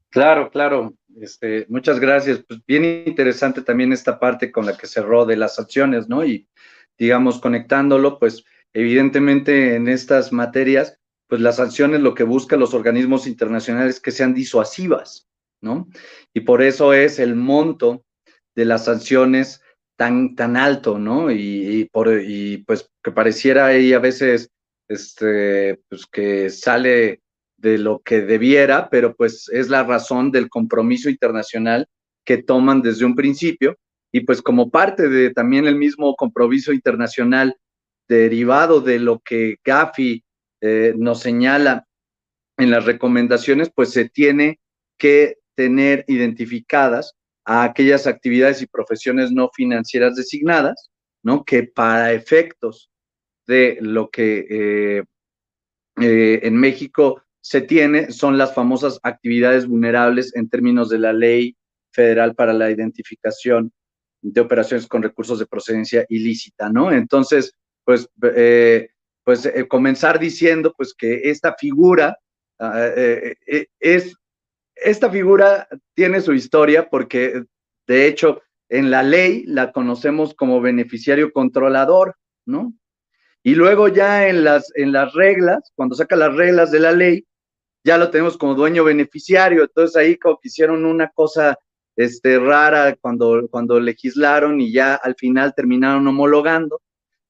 [0.08, 0.94] Claro, claro.
[1.20, 2.42] Este, muchas gracias.
[2.48, 6.24] Pues bien interesante también esta parte con la que cerró de las sanciones, ¿no?
[6.24, 6.48] Y
[6.96, 13.26] digamos, conectándolo, pues evidentemente en estas materias, pues las sanciones lo que buscan los organismos
[13.26, 15.28] internacionales que sean disuasivas,
[15.60, 15.88] ¿no?
[16.34, 18.04] Y por eso es el monto
[18.54, 19.60] de las sanciones
[19.96, 21.30] tan, tan alto, ¿no?
[21.30, 24.50] Y, por, y pues que pareciera ahí a veces,
[24.88, 27.22] este, pues que sale
[27.56, 31.88] de lo que debiera, pero pues es la razón del compromiso internacional
[32.24, 33.76] que toman desde un principio
[34.12, 37.56] y pues como parte de también el mismo compromiso internacional
[38.08, 40.22] derivado de lo que Gafi
[40.60, 41.86] eh, nos señala
[42.58, 44.60] en las recomendaciones, pues se tiene
[44.98, 50.90] que tener identificadas a aquellas actividades y profesiones no financieras designadas,
[51.22, 51.44] ¿no?
[51.44, 52.90] Que para efectos
[53.46, 55.04] de lo que eh,
[56.00, 61.56] eh, en México se tiene son las famosas actividades vulnerables en términos de la ley
[61.92, 63.72] federal para la identificación
[64.20, 66.90] de operaciones con recursos de procedencia ilícita, ¿no?
[66.90, 67.52] Entonces,
[67.84, 68.88] pues, eh,
[69.22, 72.18] pues comenzar diciendo, pues, que esta figura
[72.58, 72.88] ah,
[73.78, 74.16] es,
[74.76, 77.44] esta figura tiene su historia porque,
[77.86, 82.74] de hecho, en la ley la conocemos como beneficiario controlador, ¿no?
[83.42, 87.26] Y luego ya en las, en las reglas, cuando saca las reglas de la ley,
[87.84, 89.62] ya lo tenemos como dueño beneficiario.
[89.62, 91.56] Entonces ahí como que hicieron una cosa
[91.94, 96.82] este, rara cuando, cuando legislaron y ya al final terminaron homologando,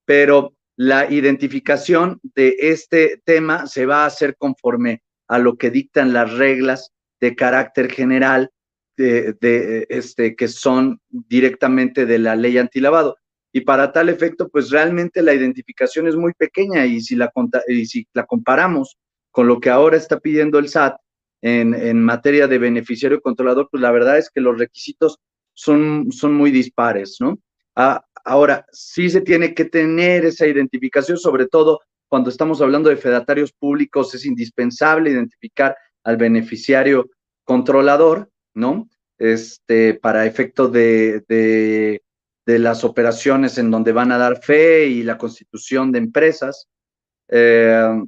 [0.07, 6.13] pero la identificación de este tema se va a hacer conforme a lo que dictan
[6.13, 8.51] las reglas de carácter general
[8.97, 13.17] de, este, que son directamente de la ley antilavado.
[13.53, 17.31] Y para tal efecto, pues realmente la identificación es muy pequeña y si la,
[17.69, 18.97] y si la comparamos
[19.31, 20.97] con lo que ahora está pidiendo el SAT,
[21.43, 25.19] en, materia de beneficiario controlador, pues la verdad es que los requisitos
[25.55, 27.39] son, son muy dispares, ¿no?
[27.75, 32.97] Ah, ahora, sí se tiene que tener esa identificación, sobre todo cuando estamos hablando de
[32.97, 35.77] fedatarios públicos, es indispensable identificar
[36.07, 37.11] al beneficiario
[37.45, 38.89] controlador, ¿no?
[39.19, 42.01] Este, para efecto de, de,
[42.59, 46.69] las operaciones en donde van a dar fe y la constitución de empresas.
[47.29, 48.03] Eh,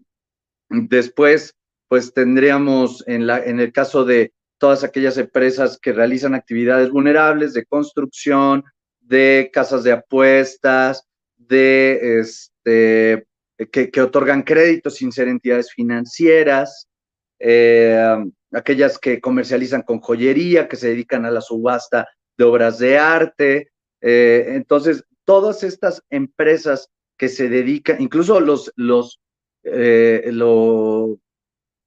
[0.70, 1.54] después,
[1.88, 7.52] pues tendríamos en, la, en el caso de todas aquellas empresas que realizan actividades vulnerables
[7.52, 8.62] de construcción,
[9.00, 11.04] de casas de apuestas,
[11.36, 13.26] de este,
[13.72, 16.86] que, otorgan créditos sin ser entidades financieras,
[17.38, 18.16] eh,
[18.52, 23.70] aquellas que comercializan con joyería, que se dedican a la subasta de obras de arte.
[24.00, 29.20] Eh, entonces, todas estas empresas que se dedican, incluso los, los,
[29.64, 30.30] eh,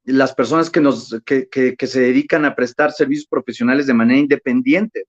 [0.04, 5.06] las personas que, nos, que, que, se dedican a prestar servicios profesionales de manera independiente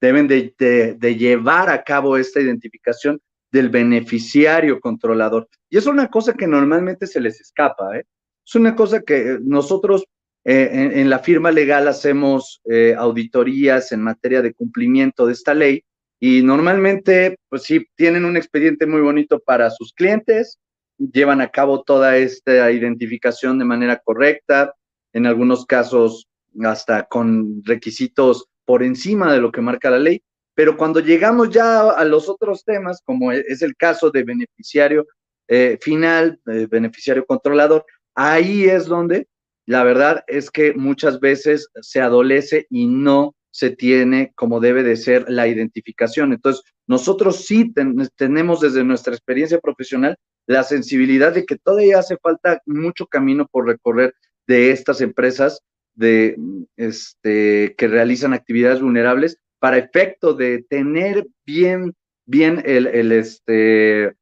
[0.00, 0.54] deben de,
[0.98, 5.48] de, llevar a cabo esta identificación del beneficiario controlador.
[5.70, 7.98] Y es una cosa que normalmente se les escapa.
[7.98, 8.04] ¿eh?
[8.48, 10.06] Es una cosa que nosotros
[10.42, 15.84] eh, en, la firma legal hacemos eh, auditorías en materia de cumplimiento de esta ley
[16.18, 20.58] y normalmente, pues sí, tienen un expediente muy bonito para sus clientes,
[20.96, 24.72] llevan a cabo toda esta identificación de manera correcta,
[25.12, 26.26] en algunos casos
[26.64, 30.22] hasta con requisitos por encima de lo que marca la ley,
[30.54, 35.06] pero cuando llegamos ya a los otros temas, como e-, es el caso de beneficiario
[35.48, 37.84] eh, final, beneficiario controlador,
[38.18, 39.28] ahí es donde
[39.64, 44.96] la verdad es que muchas veces se adolece y no se tiene como debe de
[44.96, 46.32] ser la identificación.
[46.32, 47.72] Entonces, nosotros sí
[48.16, 50.16] tenemos desde nuestra experiencia profesional
[50.46, 54.14] la sensibilidad de que todavía hace falta mucho camino por recorrer
[54.46, 55.60] de estas empresas
[55.94, 56.36] de,
[56.76, 61.94] este, que realizan actividades vulnerables para efecto de tener bien,
[62.26, 64.14] bien el, el, este,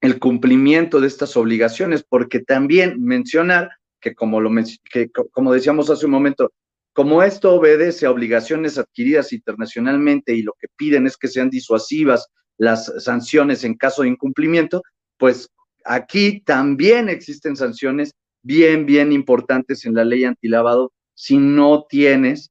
[0.00, 3.70] el cumplimiento de estas obligaciones, porque también mencionar
[4.00, 4.50] que como, lo,
[4.90, 6.52] que como decíamos hace un momento,
[6.92, 12.28] como esto obedece a obligaciones adquiridas internacionalmente y lo que piden es que sean disuasivas
[12.56, 14.82] las sanciones en caso de incumplimiento,
[15.16, 15.48] pues
[15.84, 22.50] aquí también existen sanciones bien, bien importantes en la ley antilavado si no tienes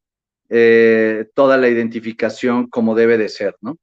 [0.50, 3.78] eh, toda la identificación como debe de ser, ¿no?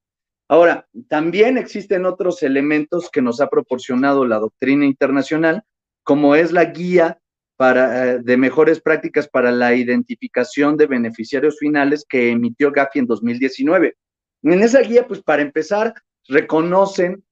[0.49, 5.63] Ahora, también existen otros elementos que nos ha proporcionado la doctrina internacional,
[6.05, 7.19] como es la guía
[7.57, 13.07] para, eh, de mejores prácticas para la identificación de beneficiarios finales que emitió Gafi en
[13.07, 13.97] 2019.
[14.43, 15.95] En esa guía, pues para empezar,
[16.29, 17.25] reconocen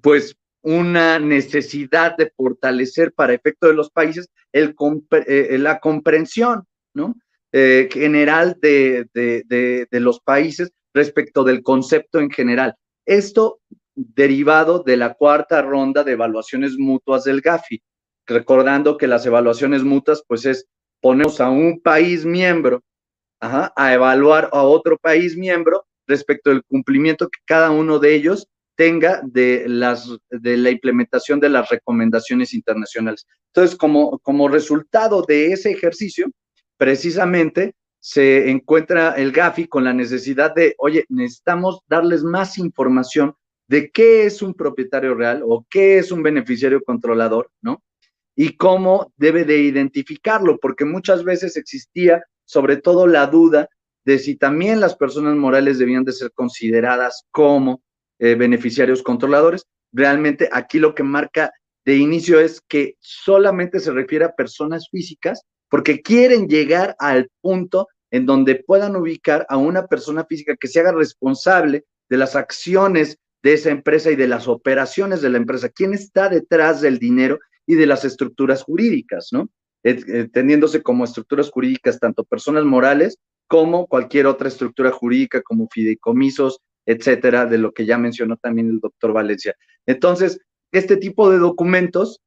[0.00, 6.66] pues una necesidad de fortalecer para efecto de los países eh, la comprensión.
[7.54, 9.06] Eh, general de,
[9.90, 12.74] los países respecto del concepto en general.
[13.06, 13.60] Esto
[13.94, 17.82] derivado de la cuarta ronda de evaluaciones mutuas del GAFI.
[18.26, 20.66] Recordando que las evaluaciones mutuas, pues es
[21.00, 22.82] ponemos a un país miembro
[23.40, 29.20] a evaluar a otro país miembro respecto del cumplimiento que cada uno de ellos tenga
[29.24, 33.26] de, las, de la implementación de las recomendaciones internacionales.
[33.48, 36.30] Entonces, como, como resultado de ese ejercicio,
[36.76, 37.74] precisamente
[38.04, 43.36] se encuentra el GAFI con la necesidad de, oye, necesitamos darles más información
[43.68, 47.80] de qué es un propietario real o qué es un beneficiario controlador, ¿no?
[48.34, 53.68] Y cómo debe de identificarlo, porque muchas veces existía sobre todo la duda
[54.04, 57.84] de si también las personas morales debían de ser consideradas como
[58.18, 59.64] eh, beneficiarios controladores.
[59.92, 61.52] Realmente aquí lo que marca
[61.84, 67.88] de inicio es que solamente se refiere a personas físicas porque quieren llegar al punto
[68.10, 73.16] en donde puedan ubicar a una persona física que se haga responsable de las acciones
[73.42, 75.70] de esa empresa y de las operaciones de la empresa.
[75.70, 79.48] ¿Quién está detrás del dinero y de las estructuras jurídicas, no?
[79.82, 83.16] Entendiéndose como estructuras jurídicas tanto personas morales
[83.46, 88.78] como cualquier otra estructura jurídica como fideicomisos, etcétera, de lo que ya mencionó también el
[88.78, 89.54] doctor Valencia.
[89.86, 90.38] Entonces,
[90.70, 92.20] este tipo de documentos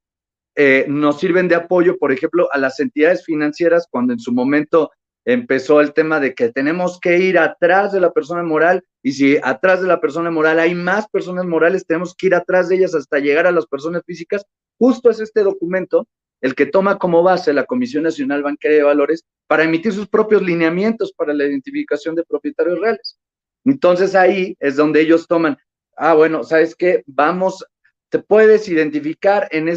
[0.56, 4.92] eh, nos sirven de apoyo, por ejemplo, a las entidades financieras cuando en su momento
[5.26, 9.38] empezó el tema de que tenemos que ir atrás de la persona moral y si
[9.42, 12.94] atrás de la persona moral hay más personas morales, tenemos que ir atrás de ellas
[12.96, 14.46] hasta llegar a las personas físicas.
[14.78, 16.08] Justo es este documento
[16.42, 20.44] el que toma como base la Comisión Nacional Bancaria de Valores para emitir sus propios
[20.44, 23.18] lineamientos para la identificación de propietarios reales.
[23.64, 25.58] Entonces ahí es donde ellos toman,
[25.98, 27.04] ah, bueno, ¿sabes qué?
[27.08, 27.66] Vamos,
[28.10, 29.70] te puedes identificar en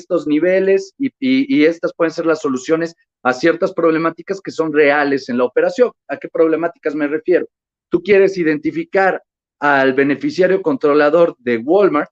[0.00, 5.28] estos niveles y, y, estas pueden ser las soluciones a ciertas problemáticas que son reales
[5.28, 5.92] en la operación.
[6.08, 7.46] ¿A qué problemáticas me refiero?
[7.88, 9.22] Tú quieres identificar
[9.58, 12.10] al beneficiario controlador de Walmart,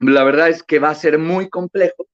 [0.00, 2.06] la verdad es que va a ser muy complejo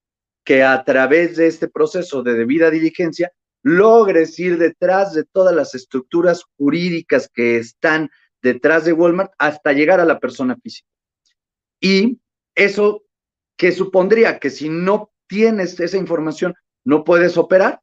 [0.45, 3.33] que a través de este proceso de debida diligencia
[3.63, 8.11] logres ir detrás de todas las estructuras jurídicas que están
[8.43, 10.89] detrás de Walmart hasta llegar a la persona física.
[11.81, 12.21] Y
[12.55, 13.04] eso
[13.57, 17.81] que supondría que si no tienes esa información, no puedes operar.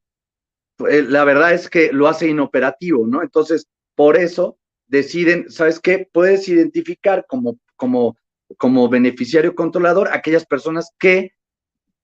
[0.77, 3.21] Pues, la verdad es que lo hace inoperativo, ¿no?
[3.21, 4.57] Entonces, por eso
[4.87, 6.09] deciden, ¿sabes qué?
[6.11, 8.17] Puedes identificar como, como,
[8.57, 11.31] como beneficiario controlador aquellas personas que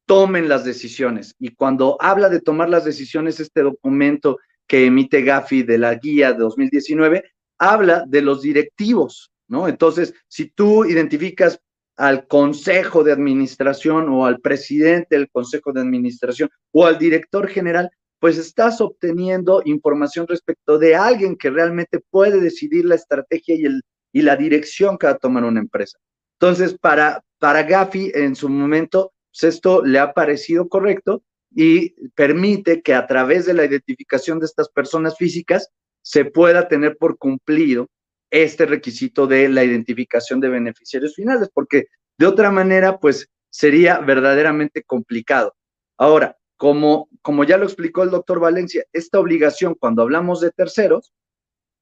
[0.06, 1.36] tomen las decisiones.
[1.38, 6.34] Y cuando habla de tomar las decisiones, este documento que emite Gafi de la guía
[6.34, 7.24] de 2019,
[7.58, 9.68] habla de los directivos, ¿no?
[9.68, 11.60] Entonces, si tú identificas
[11.98, 17.90] al consejo de administración o al presidente del consejo de administración o al director general,
[18.20, 23.82] pues estás obteniendo información respecto de alguien que realmente puede decidir la estrategia y, el,
[24.14, 25.98] y la dirección que va a tomar una empresa.
[26.40, 32.82] Entonces, para, para Gafi en su momento, pues, esto le ha parecido correcto y permite
[32.82, 35.70] que a través de la identificación de estas personas físicas
[36.04, 37.88] se pueda tener por cumplido
[38.30, 44.84] este requisito de la identificación de beneficiarios finales, porque de otra manera, pues sería verdaderamente
[44.84, 45.56] complicado.
[45.98, 51.14] Ahora, como, como ya lo explicó el doctor Valencia, esta obligación cuando hablamos de terceros,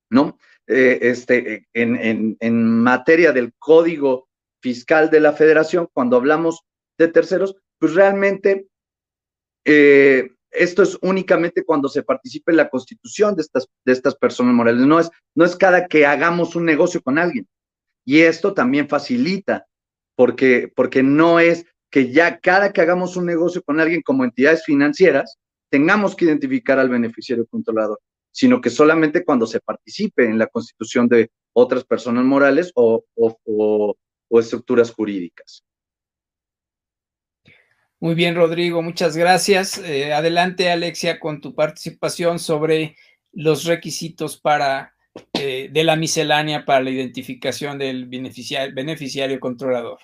[0.09, 0.37] ¿no?
[0.67, 4.27] Eh, este, en, en materia del código
[4.61, 6.61] fiscal de la federación, cuando hablamos
[6.97, 8.67] de terceros, pues realmente
[9.65, 14.53] eh, esto es únicamente cuando se participe en la constitución de estas, de estas personas
[14.53, 17.47] morales, no es, no es cada que hagamos un negocio con alguien.
[18.05, 19.67] Y esto también facilita,
[20.15, 24.63] porque, porque no es que ya cada que hagamos un negocio con alguien como entidades
[24.63, 25.37] financieras,
[25.69, 27.99] tengamos que identificar al beneficiario controlador,
[28.31, 34.39] sino que solamente cuando se participe en la constitución de otras personas morales o, o
[34.39, 35.63] estructuras jurídicas.
[37.99, 39.77] Muy bien, Rodrigo, muchas gracias.
[39.77, 42.95] Eh, adelante, Alexia, con tu participación sobre
[43.31, 44.93] los requisitos para
[45.33, 49.99] eh, de la miscelánea para la identificación del beneficiario, beneficiario controlador.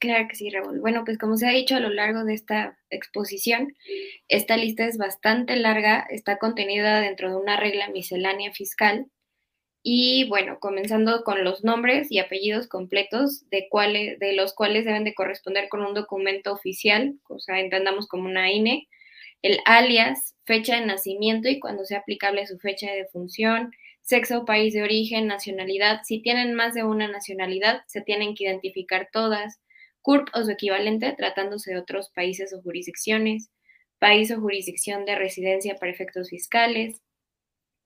[0.00, 0.80] Claro que sí, Raúl.
[0.80, 3.74] Bueno, pues como se ha dicho a lo largo de esta exposición,
[4.28, 9.06] esta lista es bastante larga, está contenida dentro de una regla miscelánea fiscal
[9.88, 15.04] y bueno, comenzando con los nombres y apellidos completos de, cuáles, de los cuales deben
[15.04, 18.88] de corresponder con un documento oficial, o sea, entendamos como una INE,
[19.42, 23.70] el alias, fecha de nacimiento y cuando sea aplicable su fecha de defunción,
[24.00, 26.00] sexo, país de origen, nacionalidad.
[26.02, 29.60] Si tienen más de una nacionalidad, se tienen que identificar todas,
[30.02, 33.52] CURP o su equivalente, tratándose de otros países o jurisdicciones,
[34.00, 37.02] país o jurisdicción de residencia para efectos fiscales,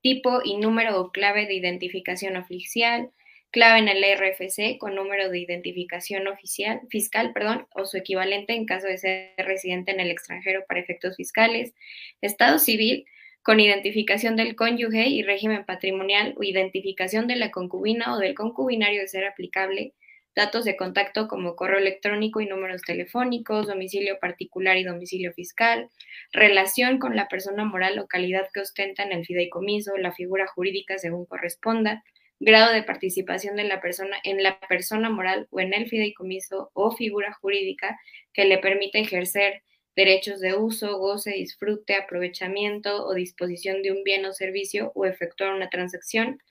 [0.01, 3.11] tipo y número o clave de identificación oficial,
[3.51, 8.65] clave en el RFC con número de identificación oficial, fiscal perdón, o su equivalente en
[8.65, 11.73] caso de ser residente en el extranjero para efectos fiscales,
[12.21, 13.05] estado civil
[13.43, 19.01] con identificación del cónyuge y régimen patrimonial o identificación de la concubina o del concubinario
[19.01, 19.93] de ser aplicable,
[20.35, 25.89] datos de contacto como correo electrónico y números telefónicos, domicilio particular y domicilio fiscal,
[26.31, 30.97] relación con la persona moral o calidad que ostenta en el fideicomiso, la figura jurídica
[30.97, 32.03] según corresponda,
[32.39, 36.91] grado de participación de la persona en la persona moral o en el fideicomiso o
[36.91, 37.99] figura jurídica
[38.33, 39.61] que le permite ejercer
[39.95, 45.53] derechos de uso, goce, disfrute, aprovechamiento o disposición de un bien o servicio o efectuar
[45.53, 46.41] una transacción,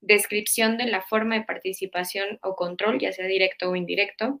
[0.00, 4.40] descripción de la forma de participación o control, ya sea directo o indirecto,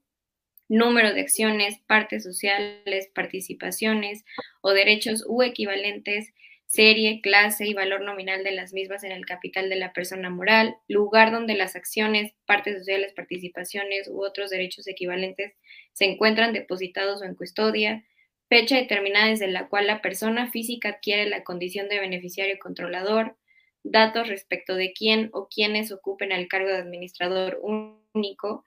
[0.68, 4.24] número de acciones, partes sociales, participaciones
[4.60, 6.32] o derechos u equivalentes,
[6.66, 10.76] serie, clase y valor nominal de las mismas en el capital de la persona moral,
[10.86, 15.54] lugar donde las acciones, partes sociales, participaciones u otros derechos equivalentes
[15.94, 18.04] se encuentran depositados o en custodia,
[18.50, 23.36] fecha determinada desde la cual la persona física adquiere la condición de beneficiario controlador,
[23.82, 28.64] datos respecto de quién o quiénes ocupen el cargo de administrador único,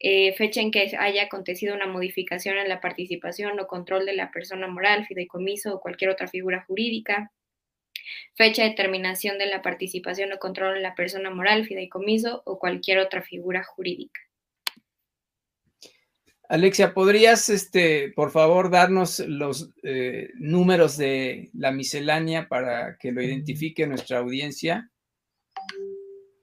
[0.00, 4.30] eh, fecha en que haya acontecido una modificación en la participación o control de la
[4.30, 7.32] persona moral, fideicomiso o cualquier otra figura jurídica,
[8.34, 12.98] fecha de terminación de la participación o control en la persona moral, fideicomiso o cualquier
[12.98, 14.20] otra figura jurídica.
[16.48, 23.22] Alexia, ¿podrías, este, por favor, darnos los eh, números de la miscelánea para que lo
[23.22, 24.90] identifique nuestra audiencia?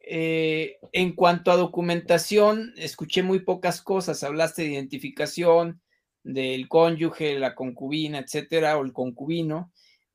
[0.00, 4.24] eh, en cuanto a documentación, escuché muy pocas cosas.
[4.24, 5.80] Hablaste de identificación
[6.22, 9.72] del cónyuge, la concubina, etcétera, o el concubino,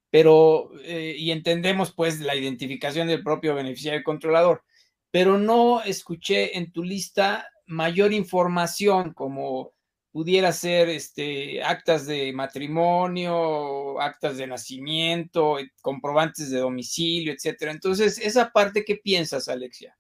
[0.09, 4.63] pero, eh, y entendemos pues la identificación del propio beneficiario controlador,
[5.11, 9.74] pero no escuché en tu lista mayor información como
[10.16, 17.74] pudiera ser este, actas de matrimonio, actas de nacimiento, eh, comprobantes de domicilio, etcétera.
[17.74, 19.97] Entonces, esa parte, ¿qué piensas, Alexia?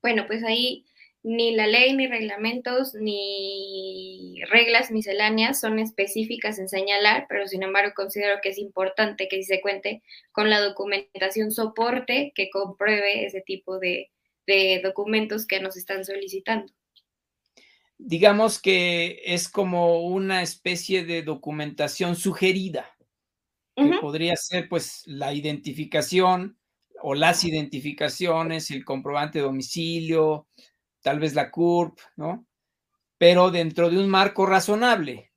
[0.00, 0.86] Bueno, pues ahí
[1.22, 7.92] ni la ley, ni reglamentos, ni reglas misceláneas son específicas en señalar, pero sin embargo
[7.94, 13.78] considero que es importante que se cuente con la documentación soporte que compruebe ese tipo
[13.78, 14.10] de
[14.82, 16.72] documentos que nos están solicitando
[18.04, 22.90] digamos que es como una especie de documentación sugerida,
[23.76, 26.58] que podría ser pues la identificación
[27.00, 30.46] o las identificaciones, el comprobante de domicilio,
[31.00, 32.46] tal vez la CURP, ¿no?
[33.18, 35.32] Pero dentro de un marco razonable.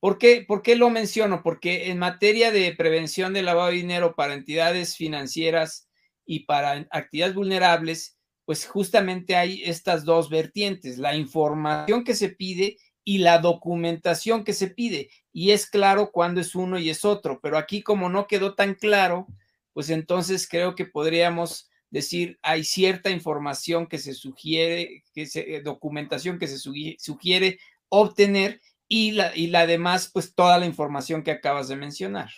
[0.00, 1.42] ¿Por qué, ¿Por qué lo menciono?
[1.42, 5.88] Porque en materia de prevención del lavado de dinero para entidades financieras
[6.24, 8.15] y para actividades vulnerables,
[8.46, 14.52] pues justamente hay estas dos vertientes, la información que se pide y la documentación que
[14.52, 15.10] se pide.
[15.32, 18.74] Y es claro cuándo es uno y es otro, pero aquí como no quedó tan
[18.74, 19.26] claro,
[19.72, 25.62] pues entonces creo que podríamos decir, hay cierta información que se sugiere, que se, eh,
[25.62, 31.32] documentación que se sugiere obtener y la, y la demás, pues toda la información que
[31.32, 32.30] acabas de mencionar.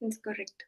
[0.00, 0.66] Es correcto.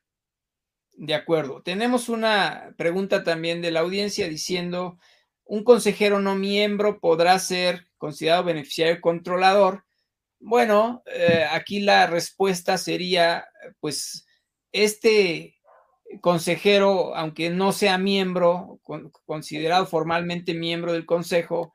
[0.98, 1.62] De acuerdo.
[1.62, 4.98] Tenemos una pregunta también de la audiencia diciendo,
[5.44, 9.84] ¿un consejero no miembro podrá ser considerado beneficiario controlador?
[10.40, 13.46] Bueno, eh, aquí la respuesta sería,
[13.78, 14.26] pues,
[14.72, 15.56] este
[16.22, 18.80] consejero, aunque no sea miembro,
[19.26, 21.74] considerado formalmente miembro del consejo,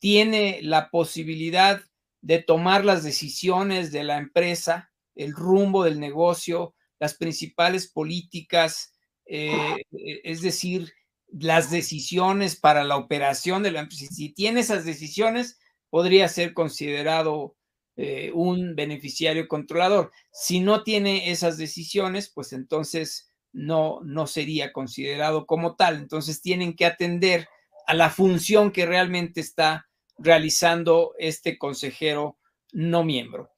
[0.00, 1.80] tiene la posibilidad
[2.20, 8.94] de tomar las decisiones de la empresa, el rumbo del negocio, las principales políticas,
[9.26, 10.92] eh, e, es decir,
[11.28, 14.06] las decisiones para la operación de la empresa.
[14.10, 15.58] Si tiene esas decisiones,
[15.90, 17.56] podría ser considerado
[17.96, 20.12] eh, un beneficiario controlador.
[20.32, 25.96] Si no tiene esas decisiones, pues entonces no, no sería considerado como tal.
[25.96, 27.48] Entonces tienen que atender
[27.86, 29.88] a la función que realmente está
[30.18, 32.38] realizando este consejero
[32.72, 33.50] no miembro.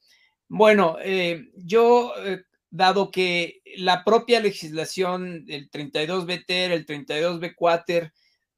[0.48, 2.12] Bueno, eh, yo
[2.70, 8.12] dado que la propia legislación, el 32B ter, el 32B quater,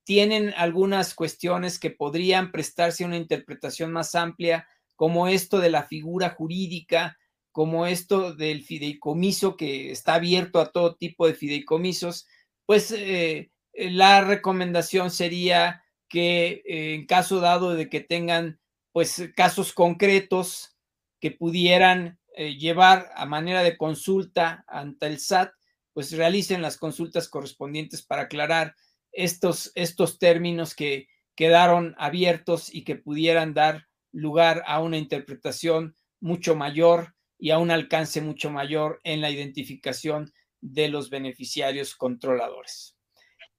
[0.04, 5.84] tienen algunas cuestiones que podrían prestarse a una interpretación más amplia como esto de la
[5.84, 7.16] figura jurídica,
[7.52, 12.26] como esto del fideicomiso que está abierto a todo tipo de fideicomisos,
[12.66, 18.60] pues eh, la recomendación sería que eh, en caso dado de que tengan
[18.92, 20.76] pues casos concretos
[21.20, 25.52] que pudieran eh, llevar a manera de consulta ante el SAT,
[25.92, 28.74] pues realicen las consultas correspondientes para aclarar
[29.12, 36.56] estos, estos términos que quedaron abiertos y que pudieran dar lugar a una interpretación mucho
[36.56, 40.32] mayor y a un alcance mucho mayor en la identificación
[40.62, 42.96] de los beneficiarios controladores.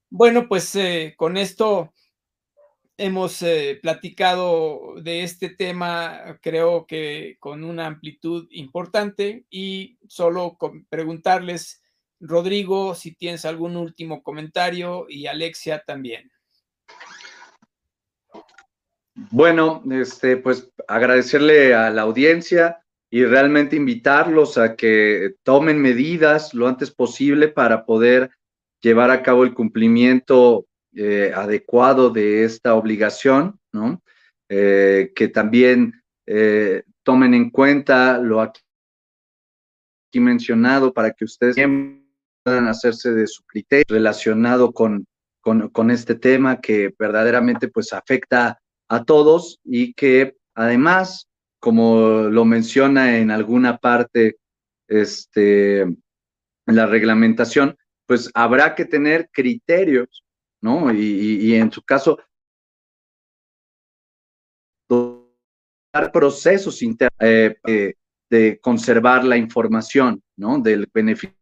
[0.10, 1.94] Bueno, pues eh, con esto
[3.02, 10.56] hemos eh, platicado de este tema, creo que con una amplitud importante y solo
[10.88, 11.82] preguntarles,
[12.20, 16.32] Rodrigo, si tienes algún último comentario y Alexia también.
[19.32, 26.68] Bueno, este, pues agradecerle a la audiencia y realmente invitarlos a que tomen medidas lo
[26.68, 28.30] antes posible para poder
[28.80, 34.02] llevar a cabo el cumplimiento eh, adecuado de esta obligación, ¿no?
[34.50, 38.60] Eh, que también eh, tomen en cuenta lo aquí
[40.16, 41.56] mencionado para que ustedes
[42.44, 45.06] puedan hacerse de su criterio relacionado con,
[45.40, 51.30] con, este tema que verdaderamente pues afecta a todos y que además,
[51.60, 54.36] como lo menciona en alguna parte
[54.90, 55.86] este,
[56.66, 60.26] la reglamentación, pues habrá que tener criterios
[60.62, 60.94] ¿no?
[60.94, 62.20] Y, en su caso,
[65.94, 67.94] dar procesos internos eh, eh,
[68.30, 70.60] de conservar la información, ¿no?
[70.60, 71.36] Del beneficio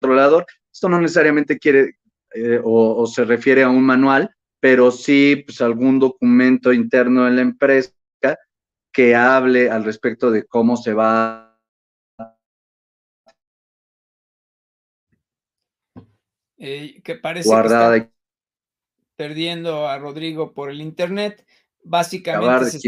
[0.00, 0.46] controlador.
[0.72, 1.96] Esto no necesariamente quiere
[2.34, 7.42] eh, o, se refiere a un manual, pero sí pues, algún documento interno de la
[7.42, 7.92] empresa
[8.94, 11.41] que hable al respecto de cómo se va
[16.62, 18.08] que parece guardada
[19.16, 21.44] perdiendo a Rodrigo por el Internet.
[21.82, 22.78] Básicamente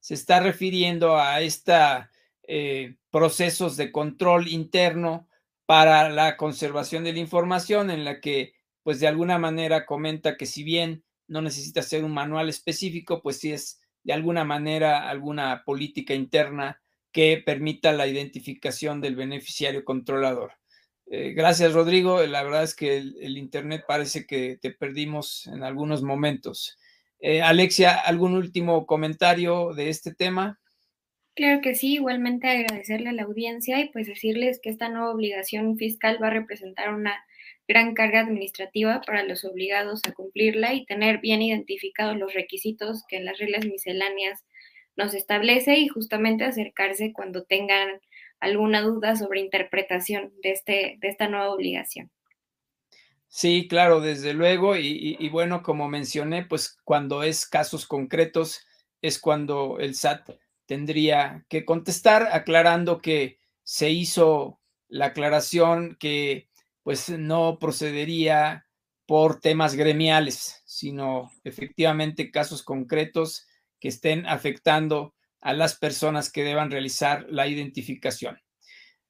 [0.00, 2.06] se está, refiriendo a estos
[2.44, 5.28] eh, procesos de control interno
[5.66, 10.46] para la conservación de la información en la que pues de alguna manera comenta que
[10.46, 15.62] si bien no necesita ser un manual específico, pues sí es de alguna manera alguna
[15.64, 16.80] política interna
[17.12, 20.52] que permita la identificación del beneficiario controlador.
[21.10, 22.24] Eh, gracias, Rodrigo.
[22.26, 26.76] La verdad es que el, Internet parece que te perdimos en algunos momentos.
[27.20, 30.60] Eh, Alexia, ¿algún último comentario de este tema?
[31.34, 35.76] Claro que sí, igualmente agradecerle a la audiencia y pues decirles que esta nueva obligación
[35.78, 37.24] fiscal va a representar una
[37.66, 43.20] gran carga administrativa para los obligados a cumplirla y tener bien identificados los requisitos que
[43.20, 44.44] las reglas misceláneas
[44.96, 48.00] nos establece y justamente acercarse cuando tengan
[48.40, 52.10] alguna duda sobre interpretación de, este, de esta nueva obligación.
[53.28, 54.76] Sí, claro, desde luego.
[54.76, 58.66] Y, bueno, como mencioné, pues cuando es casos concretos
[59.02, 60.30] es cuando el SAT
[60.66, 66.48] tendría que contestar, aclarando que se hizo la aclaración que
[66.82, 68.66] pues no procedería
[69.06, 73.46] por temas gremiales, sino efectivamente casos concretos
[73.78, 78.40] que estén afectando a las personas que deban realizar la identificación.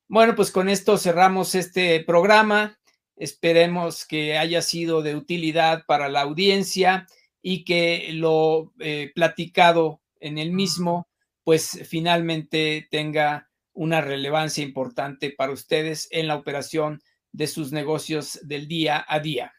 [0.08, 2.78] Bueno, pues con esto cerramos este programa.
[3.16, 7.06] Esperemos que haya sido de utilidad para la audiencia
[7.42, 11.08] y que lo eh, platicado en el mismo,
[11.44, 17.00] pues finalmente tenga una relevancia importante para ustedes en la operación
[17.32, 19.52] de sus negocios del día a día.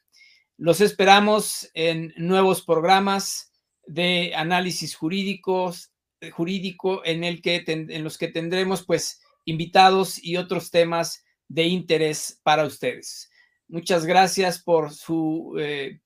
[0.57, 3.53] Los esperamos en nuevos programas
[3.85, 5.91] de análisis jurídicos,
[6.31, 12.39] jurídico en, el que en los que tendremos pues invitados y otros temas de interés
[12.43, 13.29] para ustedes.
[13.67, 16.01] Muchas gracias por su eh,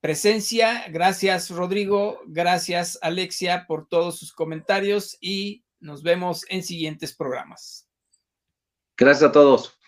[0.00, 0.86] presencia.
[0.88, 2.20] Gracias, Rodrigo.
[2.26, 7.88] Gracias, Alexia, por todos sus comentarios y nos vemos en siguientes programas.
[8.96, 9.78] Gracias a todos.